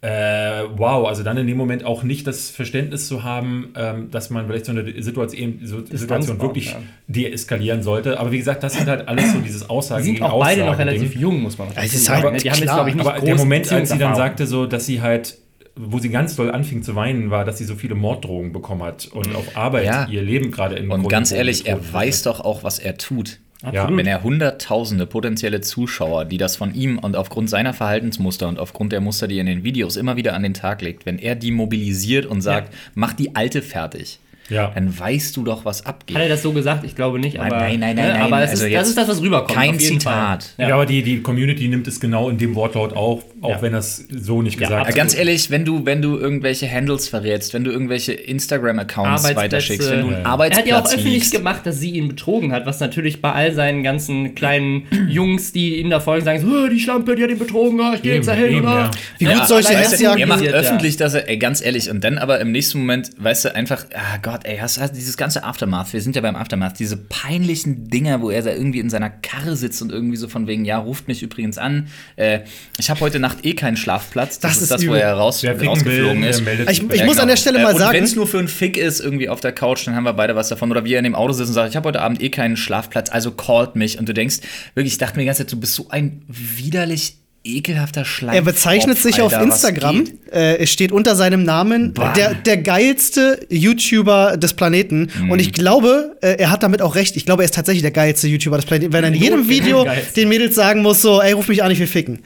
[0.00, 4.30] äh, wow, also dann in dem Moment auch nicht das Verständnis zu haben, ähm, dass
[4.30, 6.78] man vielleicht so eine Situation, so Situation wirklich ja.
[7.08, 8.20] deeskalieren sollte.
[8.20, 10.78] Aber wie gesagt, das sind halt alles so dieses Aussage Die sind auch beide noch
[10.78, 12.22] relativ jung, muss man auch Ja, es dazu ist sagen.
[12.24, 14.66] halt Die haben jetzt, glaube ich, nicht Aber der Moment, als sie dann sagte, so,
[14.66, 15.38] dass sie halt,
[15.78, 19.06] wo sie ganz doll anfing zu weinen, war, dass sie so viele Morddrohungen bekommen hat
[19.06, 20.08] und auf Arbeit Ja.
[20.08, 23.38] ihr Leben gerade in Und Grund ganz ehrlich, er weiß doch auch, was er tut.
[23.72, 23.88] Ja.
[23.90, 28.92] Wenn er hunderttausende potenzielle Zuschauer, die das von ihm und aufgrund seiner Verhaltensmuster und aufgrund
[28.92, 31.34] der Muster, die er in den Videos immer wieder an den Tag legt, wenn er
[31.34, 34.70] die mobilisiert und sagt, mach die alte fertig, Ja.
[34.74, 36.16] dann weißt du doch, was abgeht.
[36.16, 36.84] Hat er das so gesagt?
[36.84, 37.38] Ich glaube nicht.
[37.38, 38.12] Aber, nein, nein, nein, ne?
[38.14, 38.22] nein.
[38.22, 39.52] Aber es Also ist, das ist das, was rüberkommt.
[39.58, 40.44] kein auf jeden Zitat.
[40.56, 40.68] Fall.
[40.68, 40.74] Ja.
[40.74, 43.62] aber die, die Community nimmt es genau in dem Wortlaut auch, auch Ja.
[43.62, 47.08] wenn das so nicht Ja, gesagt Ja, ganz ehrlich, wenn du, wenn du irgendwelche Handles
[47.08, 50.18] verrätst, wenn du irgendwelche Instagram-Accounts weiterschickst, wenn du einen Ja.
[50.20, 53.20] Er Arbeitsplatz hat ja auch öffentlich liegst, gemacht, dass sie ihn betrogen hat, was natürlich
[53.20, 57.14] bei all seinen ganzen kleinen Jungs, die ihn da folgen, sagen so, "Oh, die Schlampe,
[57.14, 58.70] die hat ihn betrogen, ah, ich geh Eben, jetzt dahin, eben, oder?
[58.74, 58.90] ja.
[59.18, 60.52] Wie gut Ja, solche Hetzjagden Er macht Ja.
[60.52, 63.84] öffentlich, dass er, ey, ganz ehrlich, und dann aber im nächsten Moment, weißt du, einfach,
[63.94, 67.88] ah Gott, ey, hast, hast dieses ganze Aftermath, wir sind ja beim Aftermath, diese peinlichen
[67.88, 70.78] Dinger, wo er da irgendwie in seiner Karre sitzt und irgendwie so von wegen, ja,
[70.78, 71.88] ruft mich übrigens an.
[72.16, 72.40] Äh,
[72.78, 74.38] ich habe heute Nacht eh keinen Schlafplatz.
[74.38, 76.40] Das Das, ist das, wo er raus, rausgeflogen will, ist.
[76.70, 78.38] Ich, ich bei- muss an der Stelle mal Äh, sagen, Und wenn es nur für
[78.38, 80.70] einen Fick ist, irgendwie auf der Couch, dann haben wir beide was davon.
[80.70, 82.56] Oder wie er in dem Auto sitzt und sagt, ich habe heute Abend eh keinen
[82.56, 83.98] Schlafplatz, also callt mich.
[83.98, 84.38] Und du denkst,
[84.74, 88.34] wirklich, ich dachte mir die ganze Zeit, du bist so ein widerlich ekelhafter Schleim.
[88.34, 90.04] Er bezeichnet sich auf Instagram.
[90.30, 95.10] Äh, es steht unter seinem Namen der, der geilste YouTuber des Planeten.
[95.18, 95.30] Mhm.
[95.30, 97.16] Und ich glaube, äh, er hat damit auch recht.
[97.16, 98.92] Ich glaube, er ist tatsächlich der geilste YouTuber des Planeten.
[98.92, 99.86] Wenn er in jedem Video
[100.16, 102.20] den Mädels sagen muss, so, ey, ruf mich an, ich will ficken.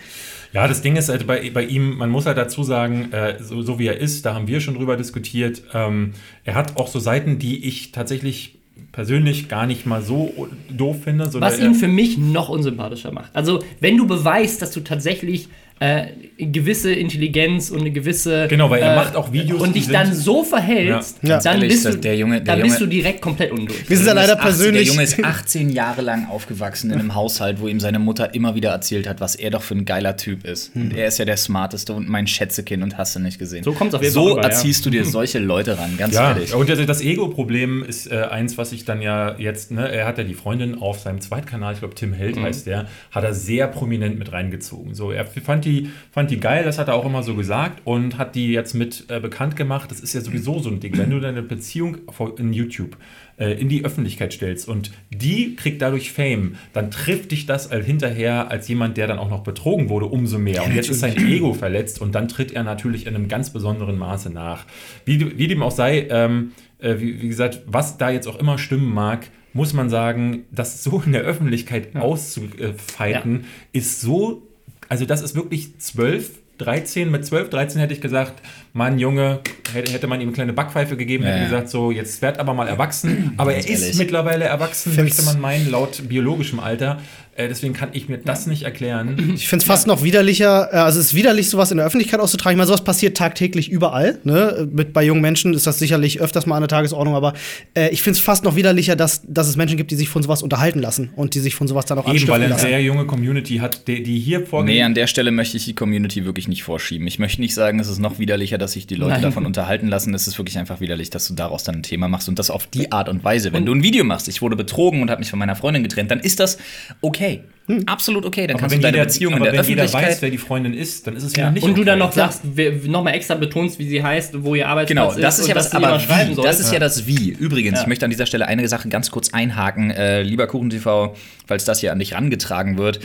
[0.53, 3.63] Ja, das Ding ist halt bei, bei ihm, man muss halt dazu sagen, äh, so,
[3.63, 6.13] so wie er ist, da haben wir schon drüber diskutiert, ähm,
[6.45, 8.59] er hat auch so Seiten, die ich tatsächlich
[8.93, 11.33] persönlich gar nicht mal so doof finde.
[11.35, 13.35] Was ihn für mich noch unsympathischer macht.
[13.35, 15.49] Also, wenn du beweist, dass du tatsächlich
[15.83, 16.07] äh,
[16.39, 18.49] gewisse Intelligenz und eine gewisse.
[18.49, 21.39] Genau, weil er äh, macht auch Videos, Und dich dann so verhältst, Ja.
[21.41, 23.89] dann, Ehrlich, bist, du, der Junge- der dann bist Junge- du direkt komplett undurch.
[23.89, 24.89] Wir sind ja leider Der Junge ist 18, persönlich.
[24.89, 28.55] Der Junge ist 18 Jahre lang aufgewachsen in einem Haushalt, wo ihm seine Mutter immer
[28.55, 30.75] wieder erzählt hat, was er doch für ein geiler Typ ist.
[30.75, 33.63] Und er ist ja der smarteste und mein Schätzekind und hast du nicht gesehen.
[33.63, 34.49] So kommt's auf jeden Fall So rüber, ja.
[34.49, 36.55] erziehst du dir solche Leute ran, ganz Ja, ehrlich.
[36.55, 40.19] und das, das Ego-Problem ist äh, eins, was ich dann ja jetzt, ne, er hat
[40.19, 42.43] ja die Freundin auf seinem Zweitkanal, ich glaube Tim Held Mhm.
[42.43, 44.95] heißt der, hat er sehr prominent mit reingezogen.
[44.95, 45.72] So, er fand die,
[46.11, 49.07] fand die geil, das hat er auch immer so gesagt und hat die jetzt mit
[49.09, 49.91] äh, bekannt gemacht.
[49.91, 51.99] Das ist ja sowieso so ein Ding, wenn du deine Beziehung
[52.39, 52.97] in YouTube
[53.39, 58.51] äh, in die Öffentlichkeit stellst und die kriegt dadurch Fame, dann trifft dich das hinterher
[58.51, 60.65] als jemand, der dann auch noch betrogen wurde, umso mehr.
[60.65, 63.99] Und jetzt ist sein Ego verletzt und dann tritt er natürlich in einem ganz besonderen
[63.99, 64.67] Maße nach.
[65.05, 68.59] Wie, wie dem auch sei, ähm, äh, wie, wie gesagt, was da jetzt auch immer
[68.59, 74.43] stimmen mag, muss man sagen, das so in der Öffentlichkeit auszufeiten, ist so,
[74.89, 78.43] also das ist wirklich 12, 13, mit 12, 13 hätte ich gesagt,
[78.75, 79.41] Mann, Junge,
[79.75, 81.45] hätte, hätte man ihm eine kleine Backpfeife gegeben, hätte Ja.
[81.45, 83.35] gesagt, so, jetzt werd aber mal erwachsen.
[83.37, 83.99] Aber er ist ehrlich.
[83.99, 86.99] mittlerweile erwachsen, Find's- möchte man meinen, laut biologischem Alter.
[87.35, 89.33] Äh, deswegen kann ich mir das nicht erklären.
[89.35, 92.21] Ich finde es fast noch widerlicher, äh, also es ist widerlich, sowas in der Öffentlichkeit
[92.21, 92.55] auszutragen.
[92.55, 94.19] Ich meine, sowas passiert tagtäglich überall.
[94.25, 94.69] Ne?
[94.71, 97.33] Mit, bei jungen Menschen ist das sicherlich öfters mal an der Tagesordnung, aber
[97.75, 100.23] äh, ich finde es fast noch widerlicher, dass, dass es Menschen gibt, die sich von
[100.23, 102.67] sowas unterhalten lassen und die sich von sowas dann auch Eben, weil er eine lassen.
[102.67, 104.75] sehr junge Community hat, die, die hier vorgeht.
[104.75, 107.07] Nee, an der Stelle möchte ich die Community wirklich nicht vorschieben.
[107.07, 109.23] Ich möchte nicht sagen, es ist noch widerlicher, dass sich die Leute Nein.
[109.23, 110.15] davon unterhalten lassen.
[110.15, 112.67] Es ist wirklich einfach widerlich, dass du daraus dann ein Thema machst und das auf
[112.67, 113.53] die Art und Weise.
[113.53, 116.11] Wenn du ein Video machst, ich wurde betrogen und habe mich von meiner Freundin getrennt,
[116.11, 116.57] dann ist das
[117.03, 117.43] okay.
[117.87, 118.47] Absolut okay.
[118.47, 120.15] Dann aber kannst wenn, du deine jeder, Beziehung in aber der wenn jeder Öffentlichkeit.
[120.17, 121.45] weiß, wer die Freundin ist, dann ist es Ja.
[121.45, 122.21] ja nicht und du dann okay.
[122.21, 122.43] noch sagst,
[122.89, 125.73] nochmal extra betonst, wie sie heißt, wo ihr Arbeitsplatz Genau, das ist und ja das,
[125.73, 127.31] aber wie, das ist ja das Wie.
[127.31, 127.83] Übrigens, Ja.
[127.83, 129.91] ich möchte an dieser Stelle eine Sache ganz kurz einhaken.
[129.93, 131.15] Äh, lieber KuchenTV,
[131.47, 132.99] falls das hier an dich rangetragen wird.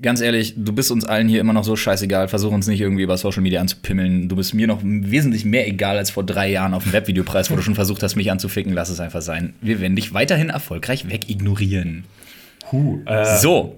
[0.00, 2.28] Ganz ehrlich, du bist uns allen hier immer noch so scheißegal.
[2.28, 4.28] Versuch uns nicht irgendwie über Social Media anzupimmeln.
[4.28, 7.56] Du bist mir noch wesentlich mehr egal als vor drei Jahren auf dem Webvideopreis, wo
[7.56, 8.72] du schon versucht hast, mich anzuficken.
[8.72, 9.54] Lass es einfach sein.
[9.60, 12.04] Wir werden dich weiterhin erfolgreich wegignorieren.
[12.70, 13.76] Huh, äh, So.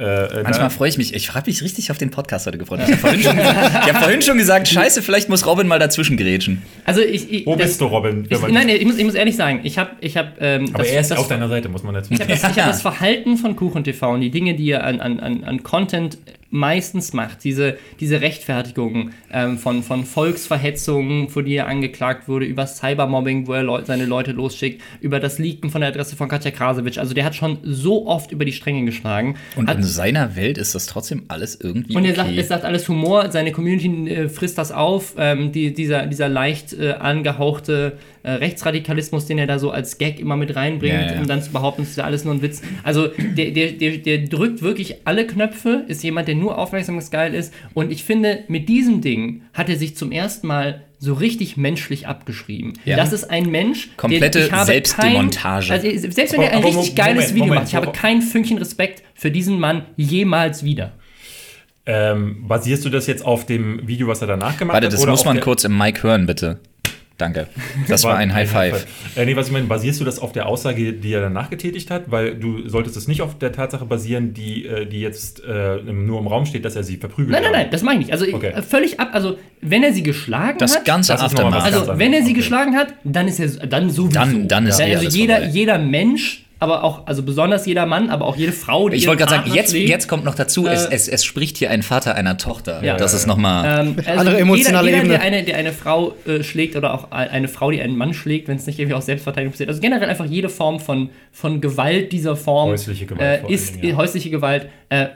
[0.00, 1.14] Äh, äh, Manchmal freue ich mich.
[1.14, 2.80] Ich habe mich richtig auf den Podcast heute gefreut.
[2.82, 5.78] Ich habe vorhin, schon gesagt- ich hab vorhin schon gesagt, scheiße, vielleicht muss Robin mal
[5.78, 6.62] dazwischen grätschen.
[6.84, 8.26] Also ich, ich Wo das- bist du, Robin?
[8.28, 10.92] Ich, nein, ich muss, ich muss ehrlich sagen, ich habe, ich habe, ähm, aber das-
[10.92, 12.42] er ist das- auf deiner Seite, muss man dazu Ich habe sagen.
[12.42, 15.20] das, ich hab das Verhalten von Kuchen TV und die Dinge, die er an, an,
[15.44, 16.16] an Content
[16.50, 22.66] meistens macht, diese, diese Rechtfertigung ähm, von, von Volksverhetzungen, vor die er angeklagt wurde, über
[22.66, 26.50] Cybermobbing, wo er Leu seine Leute losschickt, über das Leaken von der Adresse von Katja
[26.50, 26.98] Krasowitsch.
[26.98, 29.36] Also der hat schon so oft über die Stränge geschlagen.
[29.56, 32.20] Und hat, in seiner Welt ist das trotzdem alles irgendwie und er okay.
[32.20, 36.28] sagt, es sagt alles Humor, seine Community äh, frisst das auf, ähm, die, dieser, dieser
[36.28, 41.12] leicht äh, angehauchte äh, Rechtsradikalismus, den er da so als Gag immer mit reinbringt, Ja,
[41.14, 41.20] ja.
[41.20, 42.60] um dann zu behaupten, es ist ja alles nur ein Witz.
[42.82, 47.54] Also der, der, der, der drückt wirklich alle Knöpfe, ist jemand, der nur aufmerksamkeitsgeil ist
[47.74, 52.06] und ich finde, mit diesem Ding hat er sich zum ersten Mal so richtig menschlich
[52.08, 52.74] abgeschrieben.
[52.84, 52.96] Ja.
[52.96, 55.68] Das ist ein Mensch, Komplette den ich habe Selbstdemontage.
[55.68, 58.20] Kein, also selbst wenn er ein richtig geiles Moment, Video Moment, macht, ich habe kein
[58.22, 60.92] Fünkchen Respekt für diesen Mann jemals wieder.
[61.86, 64.92] Ähm, basierst du das jetzt auf dem Video, was er danach gemacht Warte, hat?
[64.92, 66.60] das oder muss man der- kurz im Mic hören, bitte.
[67.20, 67.46] Danke.
[67.88, 68.86] Das war ein High Five.
[69.16, 71.90] Äh, nee, was ich meine, basierst du das auf der Aussage, die er danach getätigt
[71.90, 72.10] hat?
[72.10, 76.18] Weil du solltest es nicht auf der Tatsache basieren, die, äh, die jetzt äh, nur
[76.20, 77.60] im Raum steht, dass er sie verprügelt Nein, nein, hat.
[77.62, 78.12] nein, das meine ich nicht.
[78.12, 78.48] Also Okay.
[78.54, 79.10] äh, völlig ab.
[79.12, 80.84] Also, wenn er sie geschlagen Das hat.
[80.84, 81.62] ganze Das was Aftermath.
[81.64, 82.34] Also, wenn er sie Okay.
[82.34, 84.12] geschlagen hat, dann ist er dann sowieso.
[84.18, 85.50] Dann- dann ist eh also jeder, vorbei.
[85.52, 89.24] jeder Mensch, aber auch, also besonders jeder Mann, aber auch jede Frau, die ich wollte
[89.24, 91.82] gerade sagen, jetzt, schlägt, jetzt kommt noch dazu, es, Äh, es, es spricht hier ein
[91.82, 92.84] Vater einer Tochter.
[92.84, 92.96] Ja.
[92.96, 93.80] das ist nochmal.
[93.86, 95.18] Ähm, also Andere emotionale jeder, jeder, Ebene.
[95.18, 98.14] Der eine, der eine Frau äh, schlägt oder auch ein- eine Frau, die einen Mann
[98.14, 99.68] schlägt, wenn es nicht irgendwie aus Selbstverteidigung passiert.
[99.70, 103.96] Also generell einfach jede Form von, von Gewalt dieser Form Häusliche Gewalt äh, ist ja.
[103.96, 105.06] häusliche Gewalt äh,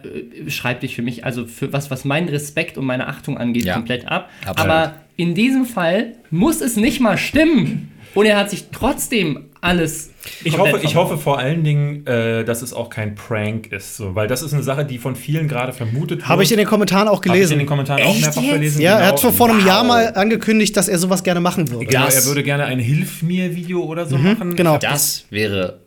[0.48, 3.74] schreibt dich für mich also für was was meinen Respekt und meine Achtung angeht Ja.
[3.74, 4.30] komplett ab.
[4.46, 4.70] Absolut.
[4.70, 10.10] Aber in diesem Fall muss es nicht mal stimmen und er hat sich trotzdem alles
[10.44, 14.14] Ich hoffe, ich hoffe vor allen Dingen, äh, dass es auch kein Prank ist, so,
[14.14, 16.28] weil das ist eine Sache, die von vielen gerade vermutet wird.
[16.28, 17.66] Habe ich in den Kommentaren auch Hab ich in den gelesen.
[17.66, 18.52] Kommentaren auch Echt mehrfach jetzt?
[18.54, 18.80] gelesen.
[18.82, 19.12] Ja, er genau.
[19.12, 19.66] hat vor, vor einem Wow.
[19.66, 21.86] Jahr mal angekündigt, dass er sowas gerne machen würde.
[21.86, 24.54] Genau, er würde gerne ein Hilf mir Video oder so machen.
[24.56, 24.78] genau.
[24.78, 25.83] das wäre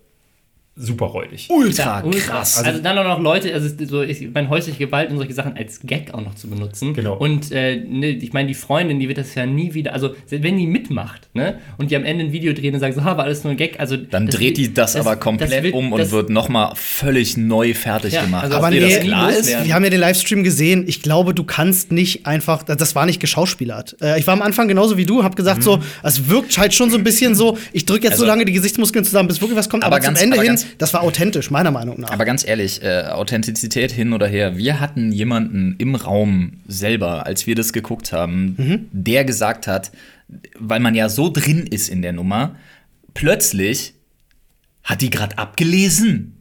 [0.80, 1.48] Super räudig.
[1.50, 2.20] ultra Ultra.
[2.38, 2.64] krass.
[2.64, 5.80] Also, dann auch noch Leute, also so, ich meine, häusliche Gewalt und solche Sachen als
[5.82, 6.94] Gag auch noch zu benutzen.
[6.94, 7.16] Genau.
[7.18, 10.58] Und äh, ne, ich meine, die Freundin, die wird das ja nie wieder, also wenn
[10.58, 13.26] die mitmacht, ne, und die am Ende ein Video drehen und sagen so, ha, war
[13.26, 16.12] alles nur ein Gag, also Dann dreht die das, aber komplett wird- um und das-
[16.12, 18.44] wird nochmal völlig neu fertig Ja, gemacht.
[18.46, 19.48] also Aber nee, das klar ist?
[19.66, 20.86] Wir haben ja den Livestream gesehen.
[20.88, 23.98] Ich glaube, du kannst nicht einfach, das war nicht geschauspielert.
[24.02, 26.90] Äh, ich war am Anfang genauso wie du, habe gesagt so, es wirkt halt schon
[26.92, 29.58] so ein bisschen so, ich drücke jetzt so Also- lange die Gesichtsmuskeln zusammen, bis wirklich
[29.58, 29.84] was kommt.
[29.84, 32.12] Aber Aber, ganz- zum Ende aber hin, ganz- das war authentisch, meiner Meinung nach.
[32.12, 34.58] Aber ganz ehrlich, äh, Authentizität hin oder her.
[34.58, 38.88] Wir hatten jemanden im Raum selber, als wir das geguckt haben, Mhm.
[38.92, 39.92] der gesagt hat,
[40.58, 42.56] weil man ja so drin ist in der Nummer,
[43.14, 43.94] plötzlich
[44.84, 46.34] hat die gerade abgelesen.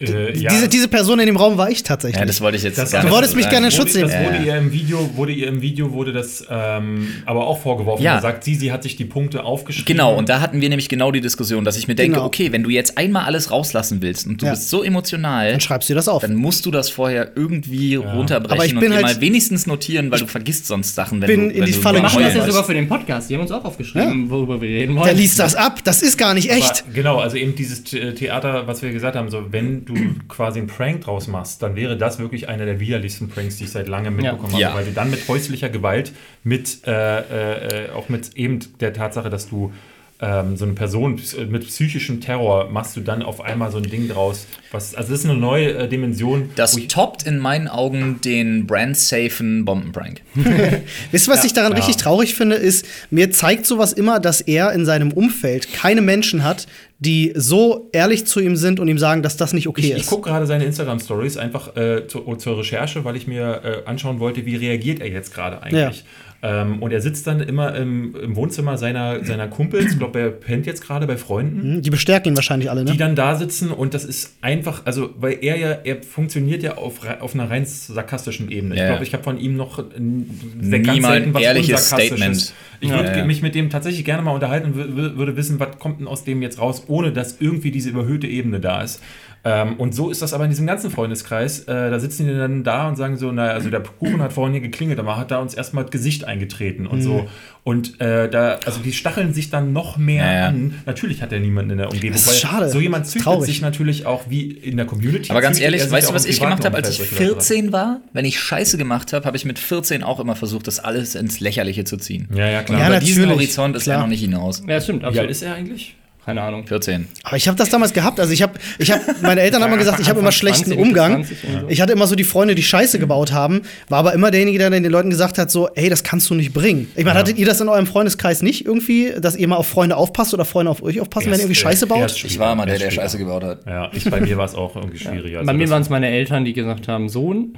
[0.00, 0.48] Äh, ja.
[0.50, 2.20] diese, diese Person in dem Raum war ich tatsächlich.
[2.20, 3.54] Ja, das wollte ich jetzt Das- gar du nicht wolltest so mich sagen.
[3.54, 4.26] gerne in Schutz Wurde, das nehmen.
[4.34, 8.04] wurde ihr im Video, wurde ihr im Video wurde das ähm, aber auch vorgeworfen.
[8.04, 8.14] Ja.
[8.16, 9.86] Da sagt sie, sie hat sich die Punkte aufgeschrieben.
[9.86, 12.26] Genau, und da hatten wir nämlich genau die Diskussion, dass ich mir denke, Genau.
[12.26, 14.52] okay, wenn du jetzt einmal alles rauslassen willst und du Ja.
[14.52, 16.22] bist so emotional, Dann schreibst du das auf.
[16.22, 20.20] dann musst du das vorher irgendwie runterbrechen Aber ich und halt- mal wenigstens notieren, weil
[20.20, 22.34] du vergisst sonst Sachen, wenn bin du in wenn die du Falle Wir machen das
[22.34, 23.30] ja sogar für den Podcast.
[23.30, 25.06] Die haben uns auch aufgeschrieben, worüber wir reden wollen.
[25.06, 25.80] Der liest das ab.
[25.82, 26.84] Das ist gar nicht echt.
[26.84, 29.94] Aber, genau, also eben dieses The- Theater, was wir gesagt haben, so wenn du
[30.28, 33.70] quasi einen Prank draus machst, dann wäre das wirklich einer der widerlichsten Pranks, die ich
[33.70, 34.68] seit langem mitbekommen Ja.
[34.68, 36.12] habe, weil du dann mit häuslicher Gewalt,
[36.44, 39.72] mit äh, äh, äh, auch mit eben der Tatsache, dass du
[40.20, 44.08] ähm, so eine Person mit psychischem Terror machst du dann auf einmal so ein Ding
[44.08, 44.46] draus.
[44.72, 46.50] Was, also das ist eine neue äh, Dimension.
[46.56, 50.20] Das ich- toppt in meinen Augen den brandsafen Bombenprank.
[51.12, 54.72] Wisst ihr, was ich daran richtig traurig finde, ist, mir zeigt sowas immer, dass er
[54.72, 56.66] in seinem Umfeld keine Menschen hat,
[57.00, 59.96] die so ehrlich zu ihm sind und ihm sagen, dass das nicht okay Ich, ich
[60.02, 60.06] ist.
[60.08, 64.44] gucke gerade seine Instagram-Stories einfach äh, zu, zur Recherche, weil ich mir äh, anschauen wollte,
[64.46, 66.04] wie reagiert er jetzt gerade eigentlich.
[66.40, 70.30] Ähm, und er sitzt dann immer im, im Wohnzimmer seiner, seiner Kumpels, ich glaube, er
[70.30, 72.96] pennt jetzt gerade bei Freunden, Hm, Die bestärken ihn wahrscheinlich alle, die ne?
[72.98, 77.00] dann da sitzen und das ist einfach, also, weil er ja, er funktioniert ja auf,
[77.20, 78.76] auf einer rein sarkastischen Ebene.
[78.76, 78.88] Ja, ich ja.
[78.94, 80.30] glaube, ich habe von ihm noch n-
[80.60, 82.44] Nie mal ein ehrliches Unsarkastisches.
[82.46, 82.52] Statement.
[82.80, 83.24] Ich Ja, würde ja.
[83.24, 86.06] mich mit dem tatsächlich gerne mal unterhalten und wür- wür- würde wissen, was kommt denn
[86.06, 89.02] aus dem jetzt raus, ohne dass irgendwie diese überhöhte Ebene da ist.
[89.50, 91.60] Ähm, und so ist das aber in diesem ganzen Freundeskreis.
[91.60, 94.52] Äh, da sitzen die dann da und sagen so, naja, also der Kuchen hat vorhin
[94.52, 97.02] hier geklingelt, aber hat da uns erstmal das Gesicht eingetreten und Mhm.
[97.02, 97.26] so.
[97.64, 100.46] Und äh, da, also die stacheln sich dann noch mehr Ja, ja.
[100.48, 100.74] an.
[100.86, 102.12] Natürlich hat er niemanden in der Umgebung.
[102.12, 102.70] Das ist weil schade.
[102.70, 103.46] So jemand züchtet Traurig.
[103.46, 105.30] sich natürlich auch wie in der Community.
[105.30, 107.40] Aber ganz ehrlich, er weißt du, was ich gemacht habe, als ich Umfeld solche Leute
[107.44, 108.00] 14 war?
[108.12, 111.40] Wenn ich Scheiße gemacht habe, habe ich mit 14 auch immer versucht, das alles ins
[111.40, 112.28] Lächerliche zu ziehen.
[112.34, 112.80] Ja, ja, klar.
[112.80, 114.02] Ja, Über diesen Horizont ist er klar.
[114.02, 114.62] noch nicht hinaus.
[114.66, 115.02] Ja, stimmt.
[115.02, 115.30] Wie alt Absolut.
[115.30, 115.94] ist er eigentlich?
[116.28, 116.66] Keine Ahnung.
[116.66, 117.08] 14.
[117.22, 118.20] Aber ich habe das damals gehabt.
[118.20, 120.78] Also ich habe, ich habe, meine Eltern haben immer gesagt, ich habe immer schlechten 20,
[120.78, 121.24] Umgang.
[121.24, 121.68] 20 oder so.
[121.70, 124.68] Ich hatte immer so die Freunde, die Scheiße gebaut haben, war aber immer derjenige, der
[124.68, 126.86] den Leuten gesagt hat, so, ey, das kannst du nicht bringen.
[126.96, 129.96] Ich meine, hattet ihr das in eurem Freundeskreis nicht irgendwie, dass ihr mal auf Freunde
[129.96, 132.00] aufpasst oder Freunde auf euch aufpassen, wenn ihr irgendwie Erst, Scheiße baut?
[132.00, 132.90] erst Ich war immer der, Erst der.
[132.90, 133.60] Scheiße gebaut hat.
[133.66, 135.42] Ja, ich, bei mir war es auch irgendwie schwieriger.
[135.44, 137.56] Bei mir das- waren es meine Eltern, die gesagt haben, Sohn.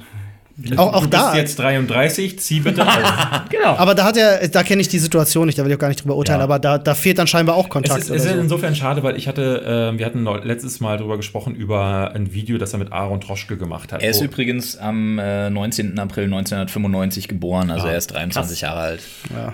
[0.77, 1.31] Auch, auch du da.
[1.31, 2.93] bist jetzt 33, zieh bitte aus.
[3.49, 3.75] Genau.
[3.77, 5.89] Aber da hat er, da kenne ich die Situation nicht, da will ich auch gar
[5.89, 6.43] nicht drüber urteilen, Ja.
[6.45, 7.99] aber da, da fehlt dann scheinbar auch Es Kontakt.
[8.01, 8.39] ist, es ist so.
[8.39, 12.57] insofern schade, weil ich hatte, äh, wir hatten letztes Mal darüber gesprochen, über ein Video,
[12.57, 14.01] das er mit Aaron Troschke gemacht hat.
[14.01, 15.99] Er ist übrigens am äh, 19.
[15.99, 19.01] April 1995 geboren, also Ah, er ist 23 Jahre alt.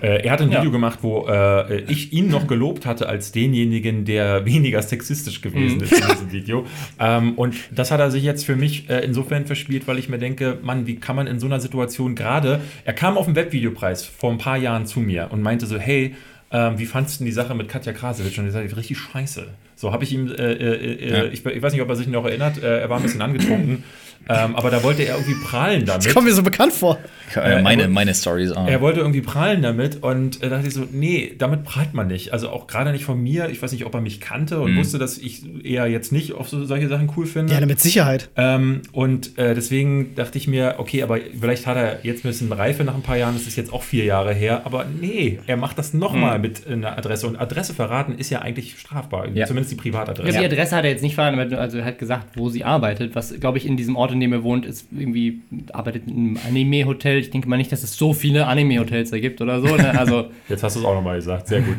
[0.02, 0.60] Äh, er hat ein Ja.
[0.60, 5.82] Video gemacht, wo äh, ich ihn noch gelobt hatte als denjenigen, der weniger sexistisch gewesen
[5.82, 6.66] ist in diesem Video.
[7.00, 10.20] Ähm, und das hat er sich jetzt für mich äh, insofern verspielt, weil ich mir
[10.20, 14.06] denke, Mann, wie kann man in so einer Situation gerade, er kam auf den Webvideopreis
[14.06, 16.16] vor ein paar Jahren zu mir und meinte so, hey,
[16.52, 18.40] ähm, wie fandest du denn die Sache mit Katja Krasowitsch?
[18.40, 19.48] Und er sagte, richtig scheiße.
[19.76, 21.24] So habe ich ihm, äh, äh, äh, Ja.
[21.26, 23.84] ich, ich weiß nicht, ob er sich noch erinnert, äh, er war ein bisschen angetrunken.
[24.30, 26.06] Ähm, aber da wollte er irgendwie prahlen damit.
[26.06, 26.98] Das kommt mir so bekannt vor.
[27.36, 28.68] Äh, meine, meine Stories auch.
[28.68, 32.32] Er wollte irgendwie prahlen damit und äh, dachte ich so, nee, damit prahlt man nicht.
[32.34, 33.50] Also auch gerade nicht von mir.
[33.50, 36.48] Ich weiß nicht, ob er mich kannte und wusste, dass ich eher jetzt nicht auf
[36.50, 37.54] so, solche Sachen cool finde.
[37.54, 38.30] Ja, mit Sicherheit.
[38.38, 42.52] Ähm, und äh, deswegen dachte ich mir, okay, aber vielleicht hat er jetzt ein bisschen
[42.52, 45.58] Reife nach ein paar Jahren, das ist jetzt auch vier Jahre her, aber nee, er
[45.58, 47.28] macht das nochmal mit einer Adresse.
[47.28, 49.46] Und Adresse verraten ist ja eigentlich strafbar, Ja.
[49.48, 50.30] zumindest die Privatadresse.
[50.30, 53.16] glaube, die Adresse hat er jetzt nicht verraten, also er hat gesagt, wo sie arbeitet.
[53.16, 55.42] Was, glaube ich, in diesem Ort, in dem er wohnt, ist irgendwie,
[55.74, 57.18] arbeitet in einem Anime-Hotel.
[57.20, 59.76] Ich denke mal nicht, dass es so viele Anime-Hotels da gibt oder so.
[59.76, 59.98] Ne?
[59.98, 61.78] Also, Jetzt hast du es auch nochmal gesagt, sehr gut.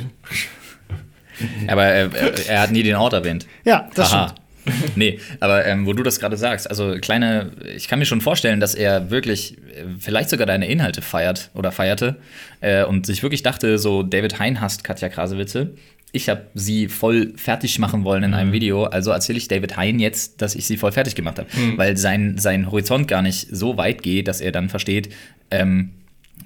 [1.69, 3.47] Aber er, er, er hat nie den Ort erwähnt.
[3.65, 4.29] Ja, das Aha.
[4.29, 4.41] stimmt.
[4.97, 8.61] Nee, aber ähm, wo du das gerade sagst, also kleine, ich kann mir schon vorstellen,
[8.61, 12.17] dass er wirklich äh, vielleicht sogar deine Inhalte feiert oder feierte
[12.61, 15.75] äh, und sich wirklich dachte, so David Hein hasst Katja Krasewitze.
[16.13, 19.99] Ich habe sie voll fertig machen wollen in einem Video, also erzähle ich David Hein
[19.99, 23.77] jetzt, dass ich sie voll fertig gemacht habe, weil sein, sein Horizont gar nicht so
[23.77, 25.11] weit geht, dass er dann versteht,
[25.51, 25.91] ähm,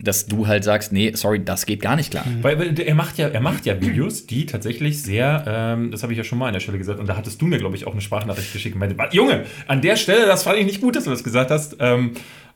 [0.01, 2.25] dass du halt sagst, nee, sorry, das geht gar nicht klar.
[2.41, 6.13] Weil, weil er macht ja, er macht ja Videos, die tatsächlich sehr, ähm, das habe
[6.13, 7.87] ich ja schon mal an der Stelle gesagt, und da hattest du mir, glaube ich,
[7.87, 10.81] auch eine Sprachnachricht geschickt und meinte, "Was, Junge, an der Stelle, das fand ich nicht
[10.81, 11.77] gut, dass du das gesagt hast.
[11.79, 12.13] Ähm,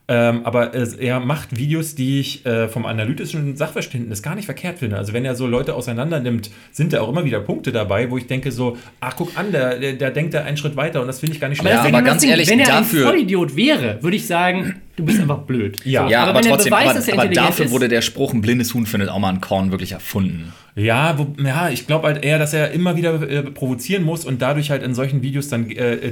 [0.09, 4.79] ähm, aber es, er macht Videos, die ich äh, vom analytischen Sachverständnis gar nicht verkehrt
[4.79, 4.97] finde.
[4.97, 8.17] Also wenn er so Leute auseinander nimmt, sind da auch immer wieder Punkte dabei, wo
[8.17, 11.07] ich denke so, ach guck an, der, der, der denkt da einen Schritt weiter und
[11.07, 11.83] das finde ich gar nicht Aber schlecht.
[11.83, 12.29] ja, aber genau das ganz Ding.
[12.31, 15.77] ehrlich, wenn er dafür- ein Vollidiot wäre, würde ich sagen, du bist einfach blöd.
[15.85, 16.09] Ja.
[16.09, 18.41] Ja, aber aber, er trotzdem, aber, dass er aber dafür ist- wurde der Spruch, ein
[18.41, 20.51] blindes Huhn findet auch mal ein Korn wirklich erfunden.
[20.75, 24.43] Ja, wo, ja, ich glaube halt eher, dass er immer wieder äh, provozieren muss und
[24.43, 26.11] dadurch halt in solchen Videos dann, äh, äh,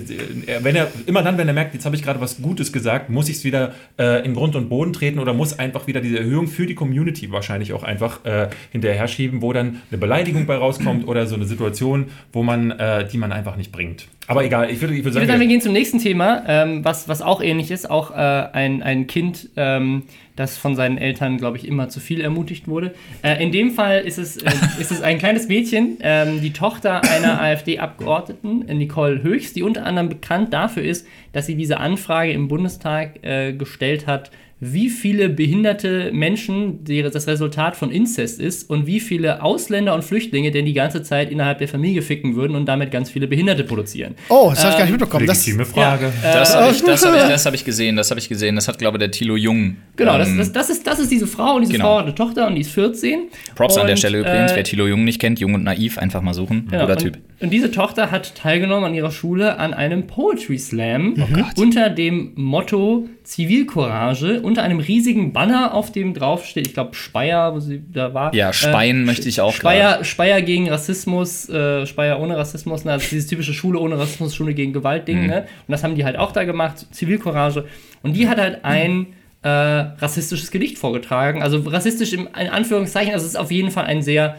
[0.64, 3.30] wenn er immer dann, wenn er merkt, jetzt habe ich gerade was Gutes gesagt, muss
[3.30, 6.48] ich es wieder äh, in Grund und Boden treten oder muss einfach wieder diese Erhöhung
[6.48, 11.08] für die Community wahrscheinlich auch einfach äh, hinterher schieben, wo dann eine Beleidigung bei rauskommt
[11.08, 14.08] oder so eine Situation, wo man, äh, die man einfach nicht bringt.
[14.28, 16.00] Aber egal, ich würde, ich würde Ich würde sagen, sagen, wir wir- gehen zum nächsten
[16.00, 17.90] Thema, ähm, was, was auch ähnlich ist.
[17.90, 20.04] Auch äh, ein, ein Kind, ähm,
[20.36, 22.96] das von seinen Eltern, glaube ich, immer zu viel ermutigt wurde.
[23.22, 24.50] Äh, in dem Fall ist es, äh,
[24.80, 27.40] ist es ein kleines Mädchen, ähm, die Tochter einer
[27.90, 33.24] AfD-Abgeordneten, Nicole Höchst, die unter anderem bekannt dafür ist, dass sie diese Anfrage im Bundestag
[33.24, 34.32] äh, gestellt hat,
[34.62, 40.04] wie viele behinderte Menschen die das Resultat von Inzest ist und wie viele Ausländer und
[40.04, 43.66] Flüchtlinge denn die ganze Zeit innerhalb der Familie ficken würden und damit ganz viele Behinderte
[43.66, 44.16] produzieren.
[44.30, 45.28] Oh, das habe ich gar nicht mitbekommen.
[45.28, 46.12] Das, legitime Frage.
[46.24, 48.56] Das habe ich, das hab ich, das hab ich gesehen, das habe ich gesehen.
[48.56, 49.76] Das hat, glaube ich, der Thilo Jung.
[49.98, 51.86] Genau, das, ähm, das, das, ist, das ist diese Frau und diese Genau.
[51.86, 53.24] Frau hat eine Tochter und die ist 14.
[53.56, 55.98] Props an der Und, Stelle übrigens, äh, wer Thilo Jung nicht kennt, Jung und Naiv,
[55.98, 56.68] einfach mal suchen.
[56.72, 57.18] Genau, Guter und, Typ.
[57.42, 62.32] Und diese Tochter hat teilgenommen an ihrer Schule an einem Poetry Slam Oh unter dem
[62.36, 67.82] Motto Zivilcourage, unter einem riesigen Banner, auf dem drauf steht, ich glaube Speyer, wo sie
[67.92, 68.34] da war.
[68.36, 72.92] Ja, Speyen möchte ich auch Speyer, Speyer gegen Rassismus, äh, Speyer ohne Rassismus, ne?
[72.92, 75.24] also dieses typische Schule ohne Rassismus, Schule gegen Gewalt-Ding.
[75.24, 75.28] Mhm.
[75.28, 75.42] Ne?
[75.42, 77.66] Und das haben die halt auch da gemacht, Zivilcourage.
[78.04, 79.08] Und die hat halt ein
[79.42, 81.42] äh, rassistisches Gedicht vorgetragen.
[81.42, 84.38] Also rassistisch im, in Anführungszeichen, also es ist auf jeden Fall ein sehr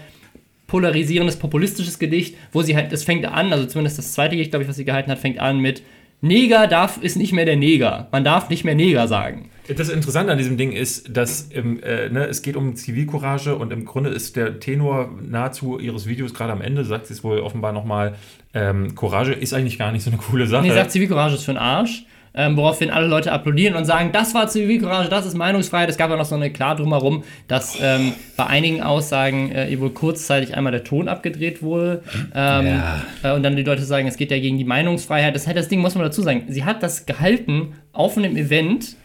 [0.69, 4.63] polarisierendes, populistisches Gedicht, wo sie halt, das fängt an, also zumindest das zweite Gedicht, glaube
[4.63, 5.83] ich, was sie gehalten hat, fängt an mit
[6.21, 8.09] Neger darf ist nicht mehr der Neger.
[8.11, 9.51] Man darf nicht mehr Neger sagen.
[9.75, 13.73] Das Interessante an diesem Ding ist, dass im, äh, ne, es geht um Zivilcourage und
[13.73, 17.41] im Grunde ist der Tenor nahezu ihres Videos, gerade am Ende, sagt sie es wohl
[17.41, 18.15] offenbar nochmal,
[18.55, 20.67] ähm, Courage ist eigentlich gar nicht so eine coole Sache.
[20.67, 22.07] Nee, sagt Zivilcourage ist für den Arsch.
[22.39, 25.89] Ähm, woraufhin alle Leute applaudieren und sagen, das war Zivilcourage, das ist Meinungsfreiheit.
[25.89, 29.81] Es gab ja noch so eine klar drumherum, dass ähm, bei einigen Aussagen äh, ihr
[29.81, 32.03] wohl kurzzeitig einmal der Ton abgedreht wurde.
[32.35, 33.03] Ähm, Ja.
[33.23, 35.35] äh, und dann die Leute sagen, es geht ja gegen die Meinungsfreiheit.
[35.35, 36.45] Das das Ding, muss man dazu sagen.
[36.49, 38.97] Sie hat das gehalten auf einem Event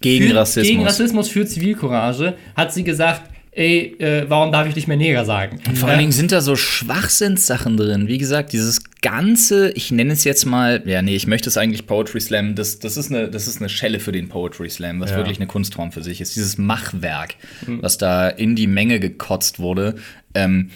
[0.00, 0.68] Gegen für, Rassismus.
[0.68, 2.34] gegen Rassismus für Zivilcourage.
[2.56, 3.22] Hat sie gesagt,
[3.54, 5.58] ey, äh, warum darf ich nicht mehr Neger sagen?
[5.74, 8.08] Vor allen Dingen sind da so Schwachsinnssachen drin.
[8.08, 11.86] Wie gesagt, dieses ganze, ich nenne es jetzt mal, ja, nee, ich möchte es eigentlich
[11.86, 15.10] Poetry Slam, das, das, ist, eine, das ist eine Schelle für den Poetry Slam, was
[15.10, 15.16] Ja.
[15.18, 16.36] wirklich eine Kunstform für sich ist.
[16.36, 17.36] Dieses Machwerk,
[17.66, 19.94] was da in die Menge gekotzt wurde,
[20.34, 20.70] ähm,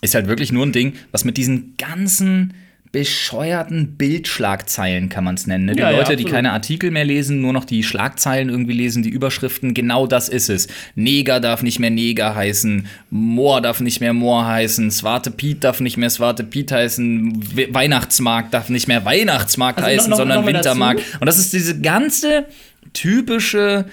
[0.00, 2.54] ist halt wirklich nur ein Ding, was mit diesen ganzen
[2.92, 5.64] bescheuerten Bildschlagzeilen kann man es nennen.
[5.64, 5.72] Ne?
[5.72, 6.32] Die Ja, ja, Leute, die absolut.
[6.32, 10.50] keine Artikel mehr lesen, nur noch die Schlagzeilen irgendwie lesen, die Überschriften, genau das ist
[10.50, 10.68] es.
[10.94, 15.80] Neger darf nicht mehr Neger heißen, Moor darf nicht mehr Moor heißen, Swarte Piet darf
[15.80, 20.16] nicht mehr Swarte Piet heißen, We Weihnachtsmarkt darf nicht mehr Weihnachtsmarkt Also noch- heißen, noch-
[20.18, 20.68] sondern noch mal dazu.
[20.68, 21.02] Wintermarkt.
[21.18, 22.46] Und das ist diese ganze
[22.92, 23.86] typische